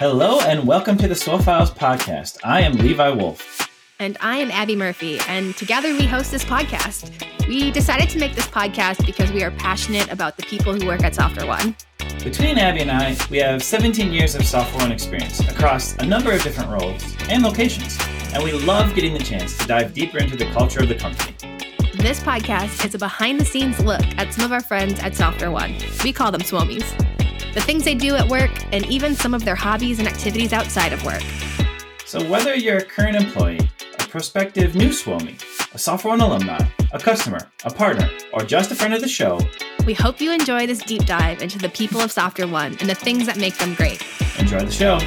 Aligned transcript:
Hello 0.00 0.38
and 0.42 0.64
welcome 0.64 0.96
to 0.98 1.08
the 1.08 1.14
SWO 1.16 1.42
Files 1.42 1.72
podcast. 1.72 2.38
I 2.44 2.60
am 2.60 2.74
Levi 2.74 3.10
Wolf. 3.10 3.68
And 3.98 4.16
I 4.20 4.36
am 4.36 4.48
Abbie 4.52 4.76
Murphy, 4.76 5.18
and 5.26 5.56
together 5.56 5.92
we 5.92 6.06
host 6.06 6.30
this 6.30 6.44
podcast. 6.44 7.10
We 7.48 7.72
decided 7.72 8.08
to 8.10 8.20
make 8.20 8.36
this 8.36 8.46
podcast 8.46 9.04
because 9.04 9.32
we 9.32 9.42
are 9.42 9.50
passionate 9.50 10.08
about 10.12 10.36
the 10.36 10.44
people 10.44 10.72
who 10.72 10.86
work 10.86 11.02
at 11.02 11.16
Software 11.16 11.48
One. 11.48 11.74
Between 12.22 12.58
Abbie 12.58 12.82
and 12.82 12.92
I, 12.92 13.16
we 13.28 13.38
have 13.38 13.60
17 13.60 14.12
years 14.12 14.36
of 14.36 14.44
Software 14.44 14.84
One 14.84 14.92
experience 14.92 15.40
across 15.48 15.96
a 15.96 16.06
number 16.06 16.30
of 16.30 16.44
different 16.44 16.70
roles 16.70 17.02
and 17.28 17.42
locations, 17.42 17.98
and 18.32 18.44
we 18.44 18.52
love 18.52 18.94
getting 18.94 19.14
the 19.14 19.24
chance 19.24 19.58
to 19.58 19.66
dive 19.66 19.94
deeper 19.94 20.18
into 20.18 20.36
the 20.36 20.48
culture 20.52 20.80
of 20.80 20.88
the 20.88 20.94
company. 20.94 21.34
This 21.96 22.20
podcast 22.20 22.86
is 22.86 22.94
a 22.94 22.98
behind 23.00 23.40
the 23.40 23.44
scenes 23.44 23.80
look 23.80 24.06
at 24.16 24.32
some 24.32 24.44
of 24.44 24.52
our 24.52 24.62
friends 24.62 25.00
at 25.00 25.16
Software 25.16 25.50
One. 25.50 25.74
We 26.04 26.12
call 26.12 26.30
them 26.30 26.42
Swomies 26.42 26.94
the 27.54 27.60
things 27.60 27.84
they 27.84 27.94
do 27.94 28.14
at 28.14 28.28
work, 28.28 28.50
and 28.72 28.86
even 28.86 29.14
some 29.14 29.34
of 29.34 29.44
their 29.44 29.54
hobbies 29.54 29.98
and 29.98 30.08
activities 30.08 30.52
outside 30.52 30.92
of 30.92 31.04
work. 31.04 31.22
So, 32.04 32.22
whether 32.28 32.54
you're 32.54 32.78
a 32.78 32.84
current 32.84 33.16
employee, 33.16 33.68
a 33.98 34.04
prospective 34.04 34.74
new 34.74 34.90
SWOMie, 34.90 35.38
a 35.74 35.78
Software 35.78 36.12
One 36.12 36.20
alumni, 36.20 36.64
a 36.92 36.98
customer, 36.98 37.50
a 37.64 37.70
partner, 37.70 38.08
or 38.32 38.42
just 38.42 38.70
a 38.70 38.74
friend 38.74 38.94
of 38.94 39.00
the 39.00 39.08
show, 39.08 39.38
we 39.86 39.94
hope 39.94 40.20
you 40.20 40.32
enjoy 40.32 40.66
this 40.66 40.80
deep 40.80 41.04
dive 41.06 41.42
into 41.42 41.58
the 41.58 41.68
people 41.68 42.00
of 42.00 42.12
Software 42.12 42.48
One 42.48 42.76
and 42.80 42.88
the 42.88 42.94
things 42.94 43.26
that 43.26 43.36
make 43.36 43.56
them 43.58 43.74
great. 43.74 44.02
Enjoy 44.38 44.60
the 44.60 44.70
show. 44.70 44.98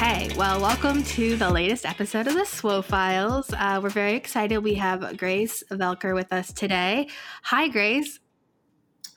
Okay, 0.00 0.30
well, 0.36 0.60
welcome 0.60 1.02
to 1.02 1.34
the 1.34 1.50
latest 1.50 1.84
episode 1.84 2.28
of 2.28 2.34
the 2.34 2.42
SWO 2.42 2.84
Files. 2.84 3.52
Uh, 3.52 3.80
we're 3.82 3.88
very 3.88 4.14
excited. 4.14 4.58
We 4.58 4.74
have 4.74 5.16
Grace 5.16 5.64
Velker 5.72 6.14
with 6.14 6.32
us 6.32 6.52
today. 6.52 7.08
Hi, 7.42 7.66
Grace. 7.66 8.20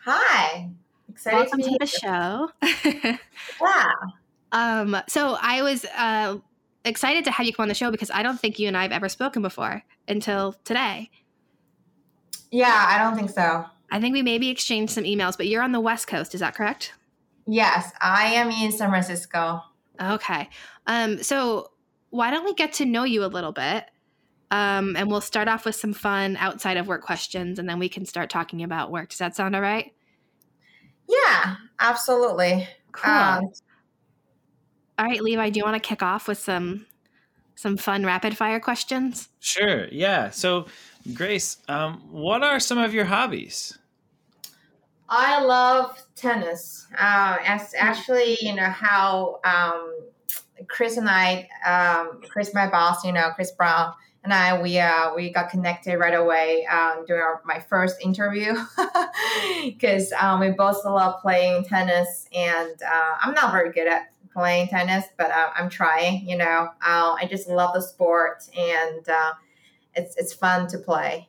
Hi. 0.04 0.72
Excited 1.08 1.52
to 1.52 1.58
be. 1.58 1.62
welcome 1.62 1.62
to, 1.62 1.70
to 1.70 1.78
the 1.80 1.86
show. 1.86 3.18
yeah. 3.62 3.92
Um, 4.52 4.98
so 5.08 5.38
I 5.40 5.62
was 5.62 5.86
uh, 5.86 6.40
excited 6.84 7.26
to 7.26 7.32
have 7.32 7.46
you 7.46 7.54
come 7.54 7.62
on 7.62 7.70
the 7.70 7.76
show 7.76 7.92
because 7.92 8.10
I 8.10 8.24
don't 8.24 8.40
think 8.40 8.58
you 8.58 8.68
and 8.68 8.76
I 8.76 8.82
have 8.82 8.92
ever 8.92 9.08
spoken 9.08 9.44
before 9.44 9.84
until 10.08 10.54
today. 10.64 11.12
Yeah, 12.50 12.86
I 12.88 12.98
don't 12.98 13.16
think 13.16 13.30
so. 13.30 13.66
I 13.92 14.02
think 14.02 14.14
we 14.14 14.24
maybe 14.24 14.50
exchanged 14.50 14.94
some 14.94 15.04
emails, 15.04 15.38
but 15.38 15.46
you're 15.46 15.62
on 15.62 15.74
the 15.74 15.80
West 15.80 16.08
Coast. 16.08 16.34
Is 16.34 16.40
that 16.40 16.56
correct? 16.56 16.94
Yes, 17.46 17.92
I 18.02 18.34
am 18.34 18.50
in 18.50 18.72
San 18.72 18.90
Francisco. 18.90 19.62
Okay. 20.02 20.50
Um, 20.88 21.22
so 21.24 21.72
why 22.10 22.32
don't 22.32 22.46
we 22.46 22.54
get 22.54 22.74
to 22.74 22.86
know 22.86 23.04
you 23.04 23.24
a 23.24 23.28
little 23.28 23.52
bit? 23.52 23.86
Um, 24.52 24.98
and 24.98 25.10
we'll 25.10 25.22
start 25.22 25.48
off 25.48 25.66
with 25.66 25.76
some 25.76 25.94
fun 25.94 26.36
outside 26.38 26.76
of 26.76 26.88
work 26.88 27.04
questions 27.04 27.58
and 27.58 27.70
then 27.70 27.80
we 27.80 27.88
can 27.88 28.06
start 28.06 28.30
talking 28.30 28.64
about 28.64 28.92
work. 28.92 29.10
Does 29.10 29.20
that 29.20 29.36
sound 29.36 29.56
all 29.56 29.62
right? 29.62 29.94
Yeah, 31.08 31.56
absolutely. 31.80 32.68
Cool. 32.92 33.14
Um, 33.14 33.52
all 35.00 35.06
right, 35.06 35.22
Levi, 35.22 35.50
do 35.50 35.60
you 35.60 35.64
want 35.64 35.82
to 35.82 35.88
kick 35.88 36.04
off 36.04 36.28
with 36.28 36.38
some 36.38 36.86
some 37.56 37.78
fun 37.78 38.06
rapid 38.06 38.36
fire 38.36 38.60
questions? 38.60 39.30
Sure. 39.40 39.88
Yeah. 39.92 40.32
So, 40.32 40.66
Grace, 41.14 41.58
um, 41.68 42.02
what 42.12 42.44
are 42.44 42.60
some 42.60 42.78
of 42.78 42.94
your 42.94 43.06
hobbies? 43.06 43.78
I 45.10 45.44
love 45.44 46.02
tennis. 46.16 46.88
Uh, 46.98 47.38
as 47.44 47.74
actually, 47.78 48.38
you 48.42 48.56
know 48.56 48.70
how 48.70 49.40
um, 49.44 49.94
Chris 50.68 50.98
and 50.98 51.10
I, 51.10 51.50
um, 51.66 52.22
Chris, 52.30 52.54
my 52.54 52.68
boss, 52.68 53.04
you 53.04 53.12
know, 53.12 53.32
Chris 53.36 53.52
Brown 53.52 53.94
and 54.24 54.34
I, 54.34 54.62
we 54.62 54.78
uh, 54.78 55.14
we 55.16 55.32
got 55.32 55.50
connected 55.50 55.98
right 55.98 56.14
away 56.14 56.66
um, 56.68 57.06
during 57.06 57.24
our, 57.24 57.42
my 57.46 57.60
first 57.60 57.98
interview 58.02 58.54
because 59.66 60.14
um, 60.14 60.40
we 60.40 60.52
both 60.52 60.84
love 60.86 61.22
playing 61.22 61.66
tennis, 61.66 62.28
and 62.34 62.76
uh, 62.84 63.16
I'm 63.22 63.34
not 63.34 63.52
very 63.52 63.72
good 63.72 63.88
at 63.88 64.12
playing 64.32 64.68
tennis, 64.68 65.06
but 65.18 65.32
uh, 65.32 65.50
I'm 65.56 65.70
trying. 65.70 66.28
You 66.30 66.38
know, 66.38 66.70
uh, 66.86 67.16
I 67.20 67.28
just 67.30 67.48
love 67.48 67.74
the 67.74 67.82
sport, 67.82 68.44
and 68.56 69.10
uh, 69.10 69.34
it's 69.96 70.16
it's 70.18 70.34
fun 70.34 70.68
to 70.68 70.78
play. 70.78 71.28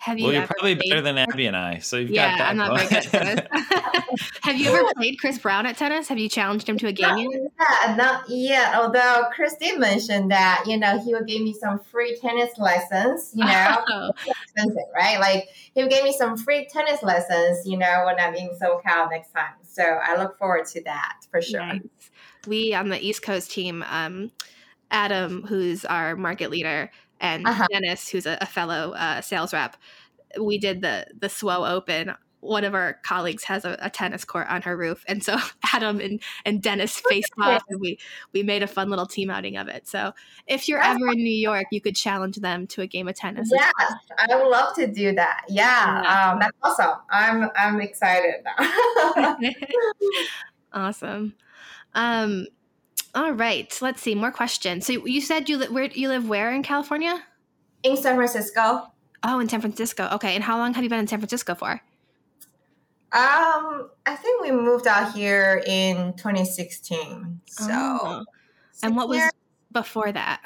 Have 0.00 0.18
you? 0.18 0.26
Well, 0.26 0.34
you're 0.34 0.46
probably 0.46 0.76
played? 0.76 0.88
better 0.88 1.02
than 1.02 1.18
Abbie 1.18 1.44
and 1.44 1.54
I, 1.54 1.78
so 1.78 1.98
you've 1.98 2.08
yeah, 2.08 2.30
got 2.30 2.38
that. 2.38 2.48
I'm 2.48 2.56
not 2.56 2.78
very 2.78 2.88
good 2.88 3.14
at 3.14 3.46
tennis. 3.50 4.30
Have 4.42 4.56
you 4.56 4.70
ever 4.70 4.88
played 4.96 5.18
Chris 5.18 5.38
Brown 5.38 5.66
at 5.66 5.76
tennis? 5.76 6.08
Have 6.08 6.18
you 6.18 6.28
challenged 6.28 6.66
him 6.66 6.78
to 6.78 6.86
a 6.86 6.92
game 6.92 7.30
yet? 7.30 7.52
Yeah, 7.60 7.96
not 7.96 8.24
yet. 8.26 8.74
Although 8.74 9.24
Chris 9.30 9.56
did 9.60 9.78
mention 9.78 10.28
that 10.28 10.64
you 10.66 10.78
know 10.78 10.98
he 11.04 11.12
would 11.12 11.26
give 11.26 11.42
me 11.42 11.52
some 11.52 11.78
free 11.78 12.16
tennis 12.18 12.56
lessons. 12.56 13.32
You 13.34 13.44
know, 13.44 13.76
oh. 13.90 14.12
expensive, 14.26 14.88
right? 14.94 15.20
Like 15.20 15.48
he 15.74 15.82
would 15.82 15.90
give 15.90 16.02
me 16.02 16.12
some 16.12 16.38
free 16.38 16.66
tennis 16.72 17.02
lessons. 17.02 17.66
You 17.66 17.76
know, 17.76 18.04
when 18.06 18.18
I'm 18.18 18.34
in 18.34 18.48
SoCal 18.58 19.10
next 19.10 19.32
time. 19.32 19.52
So 19.62 19.82
I 19.82 20.16
look 20.16 20.38
forward 20.38 20.64
to 20.68 20.82
that 20.84 21.18
for 21.30 21.42
sure. 21.42 21.60
Nice. 21.60 21.82
We 22.46 22.72
on 22.72 22.88
the 22.88 22.98
East 22.98 23.20
Coast 23.20 23.50
team, 23.50 23.84
um, 23.86 24.30
Adam, 24.90 25.44
who's 25.46 25.84
our 25.84 26.16
market 26.16 26.50
leader 26.50 26.90
and 27.20 27.46
uh-huh. 27.46 27.66
Dennis, 27.70 28.08
who's 28.08 28.26
a, 28.26 28.38
a 28.40 28.46
fellow 28.46 28.92
uh, 28.92 29.20
sales 29.20 29.52
rep, 29.52 29.76
we 30.40 30.58
did 30.58 30.80
the 30.80 31.06
the 31.18 31.28
SWO 31.28 31.70
Open. 31.70 32.14
One 32.40 32.64
of 32.64 32.74
our 32.74 32.94
colleagues 33.02 33.44
has 33.44 33.66
a, 33.66 33.76
a, 33.82 33.90
tennis 33.90 34.24
court 34.24 34.46
on 34.48 34.62
her 34.62 34.74
roof, 34.74 35.04
and 35.06 35.22
so 35.22 35.36
Adam 35.74 36.00
and, 36.00 36.22
and 36.46 36.62
Dennis 36.62 37.02
faced 37.10 37.32
off, 37.38 37.62
and 37.68 37.78
we 37.80 37.98
we 38.32 38.42
made 38.42 38.62
a 38.62 38.66
fun 38.66 38.88
little 38.88 39.04
team 39.04 39.28
outing 39.28 39.58
of 39.58 39.68
it. 39.68 39.86
So 39.86 40.12
if 40.46 40.66
you're 40.66 40.80
ever 40.80 41.10
in 41.10 41.18
New 41.18 41.30
York, 41.30 41.66
you 41.70 41.82
could 41.82 41.96
challenge 41.96 42.36
them 42.36 42.66
to 42.68 42.80
a 42.80 42.86
game 42.86 43.08
of 43.08 43.14
tennis. 43.14 43.50
Yeah, 43.52 43.70
I 44.16 44.34
would 44.36 44.48
love 44.48 44.74
to 44.76 44.86
do 44.86 45.14
that. 45.16 45.44
Yeah, 45.48 46.02
yeah. 46.02 46.32
Um, 46.32 46.38
that's 46.40 46.56
awesome. 46.62 46.98
I'm 47.10 47.50
I'm 47.56 47.80
excited. 47.82 48.42
awesome. 50.72 51.34
Um, 51.94 52.46
all 53.14 53.32
right, 53.32 53.76
let's 53.80 54.02
see 54.02 54.14
more 54.14 54.30
questions. 54.30 54.86
So 54.86 54.92
you 55.06 55.20
said 55.20 55.48
you 55.48 55.58
li- 55.58 55.68
where 55.68 55.84
you 55.84 56.08
live 56.08 56.28
where 56.28 56.52
in 56.52 56.62
California? 56.62 57.22
In 57.82 57.96
San 57.96 58.16
Francisco. 58.16 58.90
Oh, 59.22 59.40
in 59.40 59.48
San 59.48 59.60
Francisco. 59.60 60.08
Okay, 60.12 60.34
and 60.34 60.44
how 60.44 60.56
long 60.58 60.74
have 60.74 60.84
you 60.84 60.90
been 60.90 61.00
in 61.00 61.06
San 61.06 61.18
Francisco 61.18 61.54
for? 61.54 61.80
Um, 63.12 63.90
I 64.06 64.14
think 64.14 64.40
we 64.40 64.52
moved 64.52 64.86
out 64.86 65.12
here 65.14 65.62
in 65.66 66.12
2016. 66.12 67.40
So, 67.46 67.66
oh. 67.70 68.24
and 68.84 68.94
what 68.94 69.08
was 69.08 69.28
before 69.72 70.12
that? 70.12 70.40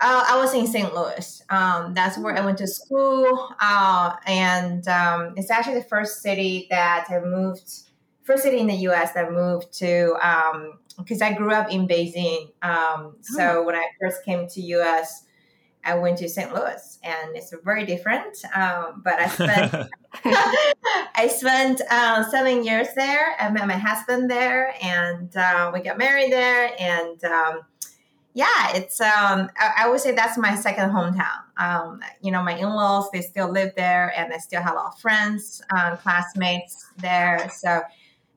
Uh, 0.00 0.24
I 0.28 0.38
was 0.38 0.54
in 0.54 0.66
St. 0.66 0.94
Louis. 0.94 1.42
Um, 1.48 1.94
that's 1.94 2.18
where 2.18 2.36
I 2.36 2.44
went 2.44 2.58
to 2.58 2.68
school, 2.68 3.48
uh, 3.60 4.12
and 4.26 4.86
um, 4.86 5.34
it's 5.36 5.50
actually 5.50 5.74
the 5.80 5.88
first 5.88 6.22
city 6.22 6.68
that 6.70 7.06
I 7.10 7.18
moved, 7.20 7.87
first 8.28 8.42
city 8.42 8.58
in 8.58 8.66
the 8.66 8.74
U.S. 8.88 9.14
that 9.14 9.32
moved 9.32 9.72
to 9.78 10.14
um, 10.20 10.78
because 10.98 11.22
I 11.22 11.32
grew 11.32 11.50
up 11.50 11.72
in 11.72 11.88
Beijing. 11.88 12.52
Um, 12.62 13.16
so 13.22 13.60
oh. 13.60 13.62
when 13.64 13.74
I 13.74 13.86
first 13.98 14.22
came 14.22 14.46
to 14.48 14.60
US, 14.60 15.24
I 15.82 15.94
went 15.94 16.18
to 16.18 16.28
St. 16.28 16.52
Louis, 16.54 16.98
and 17.02 17.34
it's 17.34 17.54
very 17.64 17.86
different. 17.86 18.36
Um, 18.54 19.00
but 19.02 19.14
I 19.18 19.28
spent 19.28 19.72
I 21.14 21.30
spent 21.34 21.80
uh, 21.90 22.22
seven 22.30 22.64
years 22.64 22.88
there. 22.94 23.34
I 23.40 23.48
met 23.50 23.66
my 23.66 23.78
husband 23.78 24.30
there, 24.30 24.74
and 24.82 25.34
uh, 25.34 25.70
we 25.72 25.80
got 25.80 25.96
married 25.96 26.30
there. 26.30 26.70
And 26.78 27.24
um, 27.24 27.60
yeah, 28.34 28.76
it's 28.76 29.00
um, 29.00 29.48
I, 29.58 29.84
I, 29.84 29.88
would 29.88 30.00
say 30.00 30.12
that's 30.12 30.36
my 30.36 30.54
second 30.54 30.90
hometown. 30.90 31.40
Um, 31.56 32.00
you 32.20 32.30
know, 32.30 32.42
my 32.42 32.58
in-laws 32.58 33.10
they 33.10 33.22
still 33.22 33.50
live 33.50 33.72
there, 33.74 34.12
and 34.14 34.34
I 34.34 34.36
still 34.36 34.60
have 34.60 34.74
a 34.74 34.76
lot 34.76 34.92
of 34.92 35.00
friends, 35.00 35.62
uh, 35.70 35.96
classmates 35.96 36.90
there. 36.98 37.48
So 37.54 37.80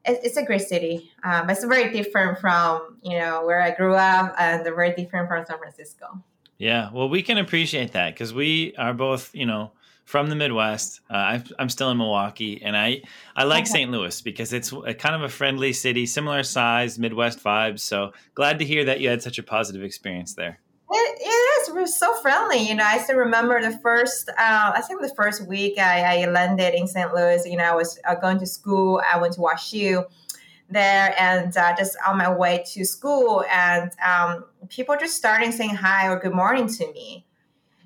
it's 0.05 0.37
a 0.37 0.43
great 0.43 0.61
city. 0.61 1.11
Um, 1.23 1.49
it's 1.49 1.63
very 1.63 1.91
different 1.91 2.39
from 2.39 2.97
you 3.03 3.17
know 3.17 3.45
where 3.45 3.61
I 3.61 3.71
grew 3.71 3.95
up, 3.95 4.35
and 4.37 4.63
very 4.63 4.93
different 4.93 5.27
from 5.27 5.45
San 5.45 5.57
Francisco. 5.57 6.23
Yeah, 6.57 6.91
well, 6.93 7.09
we 7.09 7.23
can 7.23 7.39
appreciate 7.39 7.93
that 7.93 8.13
because 8.13 8.35
we 8.35 8.75
are 8.77 8.93
both, 8.93 9.33
you 9.33 9.47
know, 9.47 9.71
from 10.05 10.29
the 10.29 10.35
Midwest. 10.35 11.01
Uh, 11.09 11.39
I'm 11.57 11.69
still 11.69 11.89
in 11.89 11.97
Milwaukee, 11.97 12.61
and 12.61 12.77
I 12.77 13.01
I 13.35 13.45
like 13.45 13.63
okay. 13.63 13.71
St. 13.71 13.91
Louis 13.91 14.21
because 14.21 14.53
it's 14.53 14.71
a 14.71 14.93
kind 14.93 15.15
of 15.15 15.23
a 15.23 15.29
friendly 15.29 15.73
city, 15.73 16.05
similar 16.05 16.43
size, 16.43 16.99
Midwest 16.99 17.43
vibes. 17.43 17.79
So 17.79 18.13
glad 18.35 18.59
to 18.59 18.65
hear 18.65 18.85
that 18.85 18.99
you 18.99 19.09
had 19.09 19.23
such 19.23 19.39
a 19.39 19.43
positive 19.43 19.83
experience 19.83 20.35
there. 20.35 20.59
It, 20.93 21.19
it 21.21 21.69
is. 21.69 21.73
We're 21.73 21.87
so 21.87 22.13
friendly. 22.15 22.57
You 22.67 22.75
know, 22.75 22.83
I 22.83 22.97
still 22.97 23.15
remember 23.15 23.61
the 23.61 23.77
first, 23.77 24.29
uh, 24.29 24.71
I 24.75 24.81
think 24.81 25.01
the 25.01 25.13
first 25.15 25.47
week 25.47 25.77
I, 25.77 26.23
I 26.23 26.25
landed 26.25 26.73
in 26.73 26.85
St. 26.85 27.13
Louis, 27.13 27.45
you 27.45 27.55
know, 27.55 27.63
I 27.63 27.73
was 27.75 27.97
uh, 28.05 28.15
going 28.15 28.39
to 28.39 28.45
school. 28.45 29.01
I 29.09 29.17
went 29.17 29.33
to 29.35 29.39
WashU 29.39 30.05
there 30.69 31.15
and 31.17 31.55
uh, 31.55 31.75
just 31.77 31.95
on 32.05 32.17
my 32.17 32.29
way 32.29 32.63
to 32.73 32.83
school. 32.83 33.45
And 33.49 33.89
um, 34.05 34.43
people 34.67 34.97
just 34.99 35.15
starting 35.15 35.53
saying 35.53 35.75
hi 35.75 36.09
or 36.09 36.19
good 36.19 36.33
morning 36.33 36.67
to 36.67 36.91
me. 36.91 37.25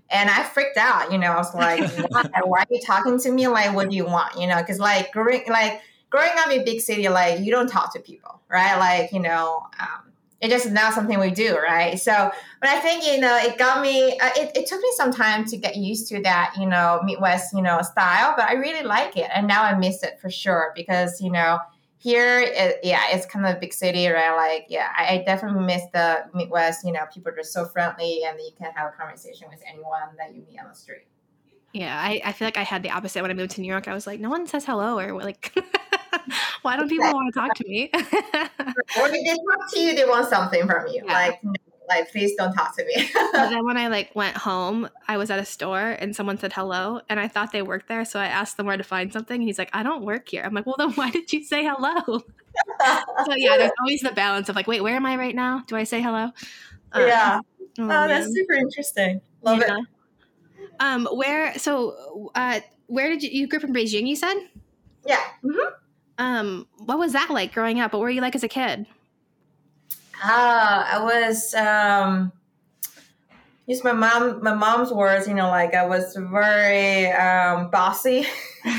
And 0.10 0.30
I 0.30 0.44
freaked 0.44 0.78
out, 0.78 1.12
you 1.12 1.19
know, 1.19 1.31
I 1.31 1.38
was 1.38 1.54
like, 1.54 1.81
why, 2.10 2.24
why 2.44 2.60
are 2.62 2.68
you 2.72 2.81
talking 2.81 3.19
to 3.19 3.31
me? 3.31 3.48
Like, 3.48 3.75
what 3.75 3.90
do 3.90 3.96
you 3.96 4.06
want? 4.06 4.40
You 4.40 4.48
know, 4.48 4.58
because 4.58 4.80
like 4.80 5.12
growing, 5.12 5.44
like 5.48 5.81
growing 6.10 6.31
up 6.38 6.50
in 6.50 6.66
big 6.66 6.81
city, 6.81 7.08
like 7.10 7.40
you 7.40 7.51
don't 7.51 7.68
talk 7.68 7.94
to 7.94 8.00
people, 8.00 8.42
right? 8.50 8.78
Like, 8.80 9.12
you 9.12 9.19
know, 9.19 9.63
um, 9.80 10.05
it's 10.42 10.52
just 10.52 10.72
now 10.72 10.92
something 10.92 11.20
we 11.20 11.32
do, 11.32 11.56
right? 11.58 12.00
So, 12.00 12.32
but 12.60 12.70
I 12.70 12.80
think 12.80 13.06
you 13.06 13.20
know, 13.20 13.38
it 13.38 13.58
got 13.58 13.82
me. 13.82 14.20
Uh, 14.20 14.30
it, 14.36 14.56
it 14.56 14.68
took 14.68 14.82
me 14.82 14.90
some 14.96 15.12
time 15.12 15.46
to 15.46 15.58
get 15.58 15.78
used 15.78 16.08
to 16.10 16.22
that, 16.24 16.56
you 16.60 16.66
know, 16.66 17.02
Midwest, 17.04 17.54
you 17.54 17.62
know, 17.62 17.82
style. 17.82 18.34
But 18.36 18.50
I 18.50 18.54
really 18.54 18.84
like 18.84 19.18
it, 19.18 19.30
and 19.34 19.48
now 19.48 19.64
I 19.64 19.78
miss 19.78 20.04
it 20.04 20.20
for 20.20 20.30
sure 20.30 20.74
because 20.76 21.22
you 21.22 21.32
know, 21.32 21.60
here, 21.98 22.42
it, 22.42 22.80
yeah, 22.84 23.02
it's 23.12 23.26
kind 23.26 23.46
of 23.46 23.56
a 23.56 23.60
big 23.60 23.74
city, 23.74 24.08
right? 24.08 24.36
Like, 24.36 24.68
yeah, 24.70 24.90
I, 24.96 25.16
I, 25.16 25.24
definitely 25.26 25.66
miss 25.66 25.84
the 25.94 26.26
Midwest. 26.34 26.86
You 26.86 26.92
know, 26.92 27.06
people 27.14 27.32
are 27.36 27.44
so 27.44 27.66
friendly, 27.66 28.22
and 28.28 28.38
you 28.40 28.52
can 28.58 28.72
have 28.74 28.94
a 28.94 28.98
conversation 28.98 29.48
with 29.50 29.62
anyone 29.68 30.16
that 30.18 30.36
you 30.36 30.44
meet 30.50 30.60
on 30.60 30.70
the 30.70 30.76
street. 30.76 31.08
Yeah, 31.74 31.98
I, 31.98 32.22
I 32.24 32.32
feel 32.32 32.46
like 32.46 32.58
I 32.58 32.64
had 32.64 32.84
the 32.84 32.92
opposite 32.92 33.22
when 33.22 33.32
I 33.32 33.34
moved 33.34 33.52
to 33.52 33.62
New 33.62 33.68
York. 33.68 33.88
I 33.88 33.94
was 33.94 34.06
like, 34.06 34.20
no 34.20 34.30
one 34.30 34.48
says 34.48 34.66
hello, 34.66 35.00
or 35.00 35.14
like. 35.24 35.58
Why 36.62 36.78
don't 36.78 36.90
people 36.90 37.12
want 37.12 37.34
to 37.34 37.40
talk 37.40 37.56
to 37.56 37.68
me? 37.68 37.90
or 37.94 39.10
they 39.10 39.24
talk 39.24 39.72
to 39.74 39.80
you, 39.80 39.96
they 39.96 40.06
want 40.06 40.30
something 40.30 40.66
from 40.68 40.88
you. 40.88 41.04
Yeah. 41.06 41.14
Like, 41.14 41.42
like 41.88 42.12
please 42.12 42.36
don't 42.36 42.54
talk 42.54 42.76
to 42.78 42.86
me. 42.86 43.10
then 43.34 43.66
when 43.66 43.78
I 43.78 43.88
like 43.88 44.16
went 44.16 44.38
home, 44.38 44.90
I 45.08 45.18
was 45.18 45.30
at 45.30 45.40
a 45.40 45.46
store 45.46 45.96
and 46.00 46.16
someone 46.16 46.38
said 46.38 46.54
hello, 46.54 47.02
and 47.10 47.20
I 47.20 47.28
thought 47.28 47.52
they 47.52 47.62
worked 47.62 47.88
there, 47.88 48.06
so 48.06 48.20
I 48.20 48.28
asked 48.28 48.58
them 48.58 48.66
where 48.66 48.78
to 48.78 48.84
find 48.84 49.12
something. 49.12 49.36
And 49.36 49.44
he's 49.44 49.60
like, 49.60 49.70
I 49.74 49.84
don't 49.84 50.04
work 50.04 50.30
here. 50.30 50.44
I'm 50.44 50.54
like, 50.54 50.66
well, 50.66 50.76
then 50.78 50.92
why 50.92 51.12
did 51.12 51.32
you 51.32 51.44
say 51.44 51.64
hello? 51.64 52.24
so 53.26 53.34
yeah, 53.36 53.58
there's 53.58 53.72
always 53.80 54.02
the 54.02 54.12
balance 54.12 54.50
of 54.50 54.56
like, 54.56 54.68
wait, 54.68 54.82
where 54.82 54.96
am 54.96 55.06
I 55.06 55.16
right 55.16 55.36
now? 55.36 55.64
Do 55.68 55.76
I 55.76 55.84
say 55.84 56.02
hello? 56.02 56.32
Um, 56.92 57.08
yeah. 57.08 57.40
Oh, 57.80 57.84
oh 57.84 57.88
that's 57.88 58.34
super 58.34 58.54
interesting. 58.54 59.22
Love 59.42 59.60
yeah. 59.60 59.78
it. 59.78 59.86
Um, 60.80 61.08
where 61.12 61.58
so 61.58 62.32
uh, 62.36 62.60
where 62.88 63.10
did 63.10 63.24
you 63.24 63.30
you 63.32 63.48
grew 63.48 63.60
up 63.60 63.66
in 63.66 63.74
Beijing? 63.74 64.08
You 64.08 64.16
said. 64.16 64.36
Yeah. 65.06 65.20
Mm-hmm. 65.44 65.74
Um, 66.18 66.68
what 66.78 66.98
was 66.98 67.14
that 67.14 67.30
like 67.30 67.54
growing 67.54 67.80
up? 67.80 67.94
What 67.94 68.00
were 68.02 68.10
you 68.10 68.22
like 68.22 68.36
as 68.36 68.44
a 68.44 68.48
kid? 68.48 68.86
Uh, 70.24 70.86
I 70.94 71.00
was 71.04 71.54
um 71.54 72.32
use 73.68 73.84
my 73.84 73.92
mom 73.92 74.42
my 74.44 74.54
mom's 74.54 74.92
words, 74.92 75.28
you 75.28 75.34
know, 75.34 75.50
like 75.50 75.74
I 75.74 75.86
was 75.86 76.16
very 76.16 77.08
um 77.12 77.70
bossy. 77.70 78.26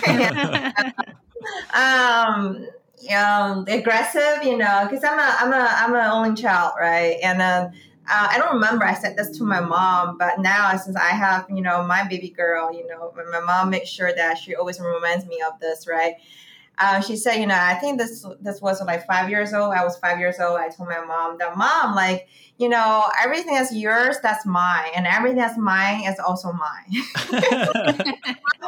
um 1.74 2.66
um 3.14 3.64
aggressive, 3.68 4.42
you 4.42 4.56
know, 4.56 4.86
because 4.88 5.04
I'm 5.04 5.18
a 5.18 5.36
I'm 5.38 5.52
a 5.52 5.68
I'm 5.76 5.94
an 5.94 6.10
only 6.10 6.40
child, 6.40 6.74
right? 6.80 7.18
And 7.22 7.42
um 7.42 7.72
uh, 8.08 8.28
I 8.30 8.38
don't 8.38 8.54
remember 8.54 8.84
I 8.84 8.94
said 8.94 9.16
this 9.16 9.36
to 9.38 9.44
my 9.44 9.60
mom, 9.60 10.16
but 10.16 10.38
now 10.38 10.76
since 10.76 10.94
I 10.96 11.08
have, 11.08 11.46
you 11.50 11.60
know, 11.60 11.84
my 11.84 12.06
baby 12.06 12.28
girl, 12.30 12.72
you 12.72 12.86
know, 12.86 13.12
my 13.32 13.40
mom 13.40 13.70
makes 13.70 13.88
sure 13.88 14.14
that 14.14 14.38
she 14.38 14.54
always 14.54 14.78
reminds 14.80 15.26
me 15.26 15.42
of 15.42 15.58
this, 15.58 15.88
right? 15.88 16.14
Uh, 16.78 17.00
she 17.00 17.16
said, 17.16 17.36
you 17.36 17.46
know, 17.46 17.58
I 17.58 17.74
think 17.74 17.98
this 17.98 18.26
this 18.40 18.60
was 18.60 18.82
like 18.84 19.06
five 19.06 19.30
years 19.30 19.54
old. 19.54 19.72
I 19.72 19.82
was 19.82 19.96
five 19.96 20.18
years 20.18 20.38
old. 20.38 20.58
I 20.58 20.68
told 20.68 20.90
my 20.90 21.02
mom 21.04 21.38
that 21.38 21.56
mom, 21.56 21.94
like, 21.94 22.28
you 22.58 22.68
know, 22.68 23.04
everything 23.22 23.54
that's 23.54 23.74
yours, 23.74 24.16
that's 24.22 24.44
mine, 24.44 24.90
and 24.94 25.06
everything 25.06 25.38
that's 25.38 25.56
mine 25.56 26.04
is 26.06 26.18
also 26.18 26.52
mine. 26.52 27.02
what 27.30 27.42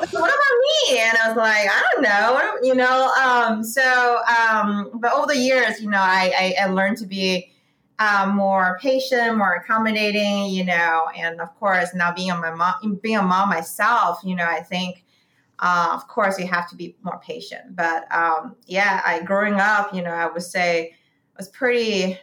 about 0.00 0.55
me? 0.64 0.99
And 0.99 1.19
I 1.19 1.28
was 1.28 1.37
like, 1.37 1.69
I 1.70 1.84
don't 1.93 2.02
know, 2.02 2.58
you 2.62 2.75
know. 2.75 3.12
Um, 3.22 3.62
so, 3.62 4.20
um, 4.26 4.90
but 4.94 5.12
over 5.12 5.26
the 5.26 5.37
years, 5.38 5.81
you 5.81 5.90
know, 5.90 6.00
I 6.00 6.54
I, 6.58 6.64
I 6.64 6.66
learned 6.66 6.96
to 6.99 7.06
be. 7.06 7.52
Um, 8.00 8.37
more 8.37 8.78
patient, 8.81 9.37
more 9.37 9.54
accommodating, 9.54 10.46
you 10.50 10.64
know, 10.64 11.08
and 11.16 11.40
of 11.40 11.52
course 11.58 11.93
now 11.96 12.14
being 12.14 12.31
a 12.31 12.37
my 12.37 12.54
mom, 12.54 13.00
being 13.02 13.16
a 13.16 13.22
mom 13.22 13.49
myself, 13.49 14.20
you 14.22 14.37
know, 14.37 14.44
I 14.44 14.61
think 14.62 15.02
uh, 15.60 15.90
of 15.94 16.06
course, 16.08 16.38
you 16.38 16.46
have 16.46 16.69
to 16.70 16.76
be 16.76 16.96
more 17.02 17.20
patient. 17.20 17.75
But 17.75 18.12
um, 18.14 18.56
yeah, 18.66 19.02
I 19.05 19.22
growing 19.22 19.55
up, 19.55 19.94
you 19.94 20.02
know, 20.02 20.10
I 20.10 20.26
would 20.26 20.43
say 20.43 20.90
I 20.90 21.37
was 21.37 21.49
pretty 21.49 22.19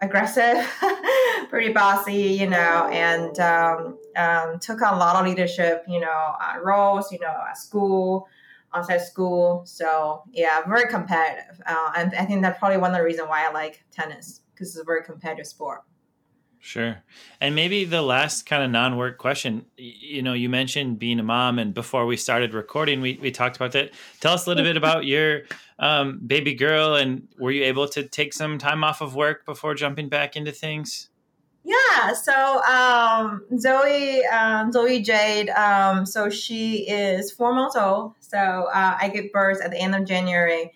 aggressive, 0.00 0.68
pretty 1.50 1.72
bossy, 1.72 2.14
you 2.14 2.48
know, 2.48 2.88
and 2.90 3.38
um, 3.38 3.98
um, 4.16 4.58
took 4.58 4.82
on 4.82 4.94
a 4.94 4.98
lot 4.98 5.16
of 5.16 5.26
leadership, 5.26 5.84
you 5.86 6.00
know, 6.00 6.34
uh, 6.40 6.58
roles, 6.62 7.12
you 7.12 7.18
know, 7.20 7.36
at 7.48 7.58
school, 7.58 8.26
outside 8.74 9.02
school. 9.02 9.62
So 9.66 10.22
yeah, 10.32 10.62
very 10.66 10.88
competitive, 10.88 11.60
uh, 11.66 11.92
and 11.96 12.14
I 12.14 12.24
think 12.24 12.42
that's 12.42 12.58
probably 12.58 12.78
one 12.78 12.90
of 12.90 12.96
the 12.96 13.04
reasons 13.04 13.28
why 13.28 13.46
I 13.46 13.52
like 13.52 13.84
tennis 13.92 14.40
because 14.54 14.74
it's 14.74 14.82
a 14.82 14.84
very 14.84 15.04
competitive 15.04 15.46
sport. 15.46 15.82
Sure. 16.62 17.02
And 17.40 17.54
maybe 17.54 17.86
the 17.86 18.02
last 18.02 18.44
kind 18.44 18.62
of 18.62 18.70
non 18.70 18.96
work 18.96 19.16
question 19.16 19.64
you 19.76 20.20
know, 20.20 20.34
you 20.34 20.50
mentioned 20.50 20.98
being 20.98 21.18
a 21.18 21.22
mom, 21.22 21.58
and 21.58 21.72
before 21.72 22.04
we 22.04 22.16
started 22.16 22.52
recording, 22.52 23.00
we, 23.00 23.18
we 23.20 23.30
talked 23.30 23.56
about 23.56 23.72
that. 23.72 23.92
Tell 24.20 24.34
us 24.34 24.46
a 24.46 24.50
little 24.50 24.64
bit 24.64 24.76
about 24.76 25.06
your 25.06 25.42
um, 25.78 26.20
baby 26.26 26.54
girl, 26.54 26.94
and 26.94 27.28
were 27.38 27.50
you 27.50 27.64
able 27.64 27.88
to 27.88 28.02
take 28.02 28.34
some 28.34 28.58
time 28.58 28.84
off 28.84 29.00
of 29.00 29.14
work 29.14 29.46
before 29.46 29.74
jumping 29.74 30.10
back 30.10 30.36
into 30.36 30.52
things? 30.52 31.08
Yeah, 31.64 32.12
so 32.12 32.62
um, 32.62 33.44
Zoe, 33.58 34.24
um, 34.26 34.72
Zoe 34.72 35.00
Jade, 35.02 35.50
um, 35.50 36.04
so 36.06 36.28
she 36.28 36.88
is 36.88 37.30
four 37.32 37.54
months 37.54 37.76
old. 37.76 38.14
So 38.20 38.38
uh, 38.38 38.96
I 39.00 39.08
gave 39.08 39.32
birth 39.32 39.60
at 39.62 39.70
the 39.70 39.78
end 39.78 39.94
of 39.94 40.04
January 40.04 40.72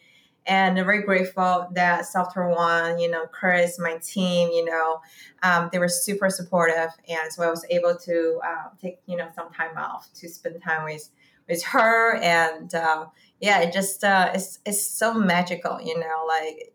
and 0.47 0.79
I'm 0.79 0.85
very 0.85 1.03
grateful 1.03 1.69
that 1.73 2.07
Software 2.07 2.49
One, 2.49 2.99
you 2.99 3.11
know, 3.11 3.27
Chris, 3.27 3.79
my 3.79 3.99
team, 4.03 4.51
you 4.51 4.65
know, 4.65 5.01
um, 5.43 5.69
they 5.73 5.79
were 5.79 5.89
super 5.89 6.29
supportive, 6.31 6.91
and 7.09 7.33
so 7.33 7.43
I 7.43 7.51
was 7.51 7.65
able 7.71 7.97
to 7.97 8.41
uh, 8.45 8.69
take 8.81 9.01
you 9.07 9.17
know 9.17 9.29
some 9.35 9.51
time 9.53 9.77
off 9.77 10.09
to 10.15 10.29
spend 10.29 10.63
time 10.63 10.85
with 10.85 11.09
with 11.49 11.63
her, 11.65 12.17
and 12.17 12.75
uh, 12.75 13.07
yeah, 13.41 13.61
it 13.61 13.73
just 13.73 14.05
uh, 14.05 14.31
it's 14.35 14.59
it's 14.65 14.85
so 14.87 15.15
magical, 15.15 15.81
you 15.83 15.99
know, 15.99 16.25
like 16.27 16.73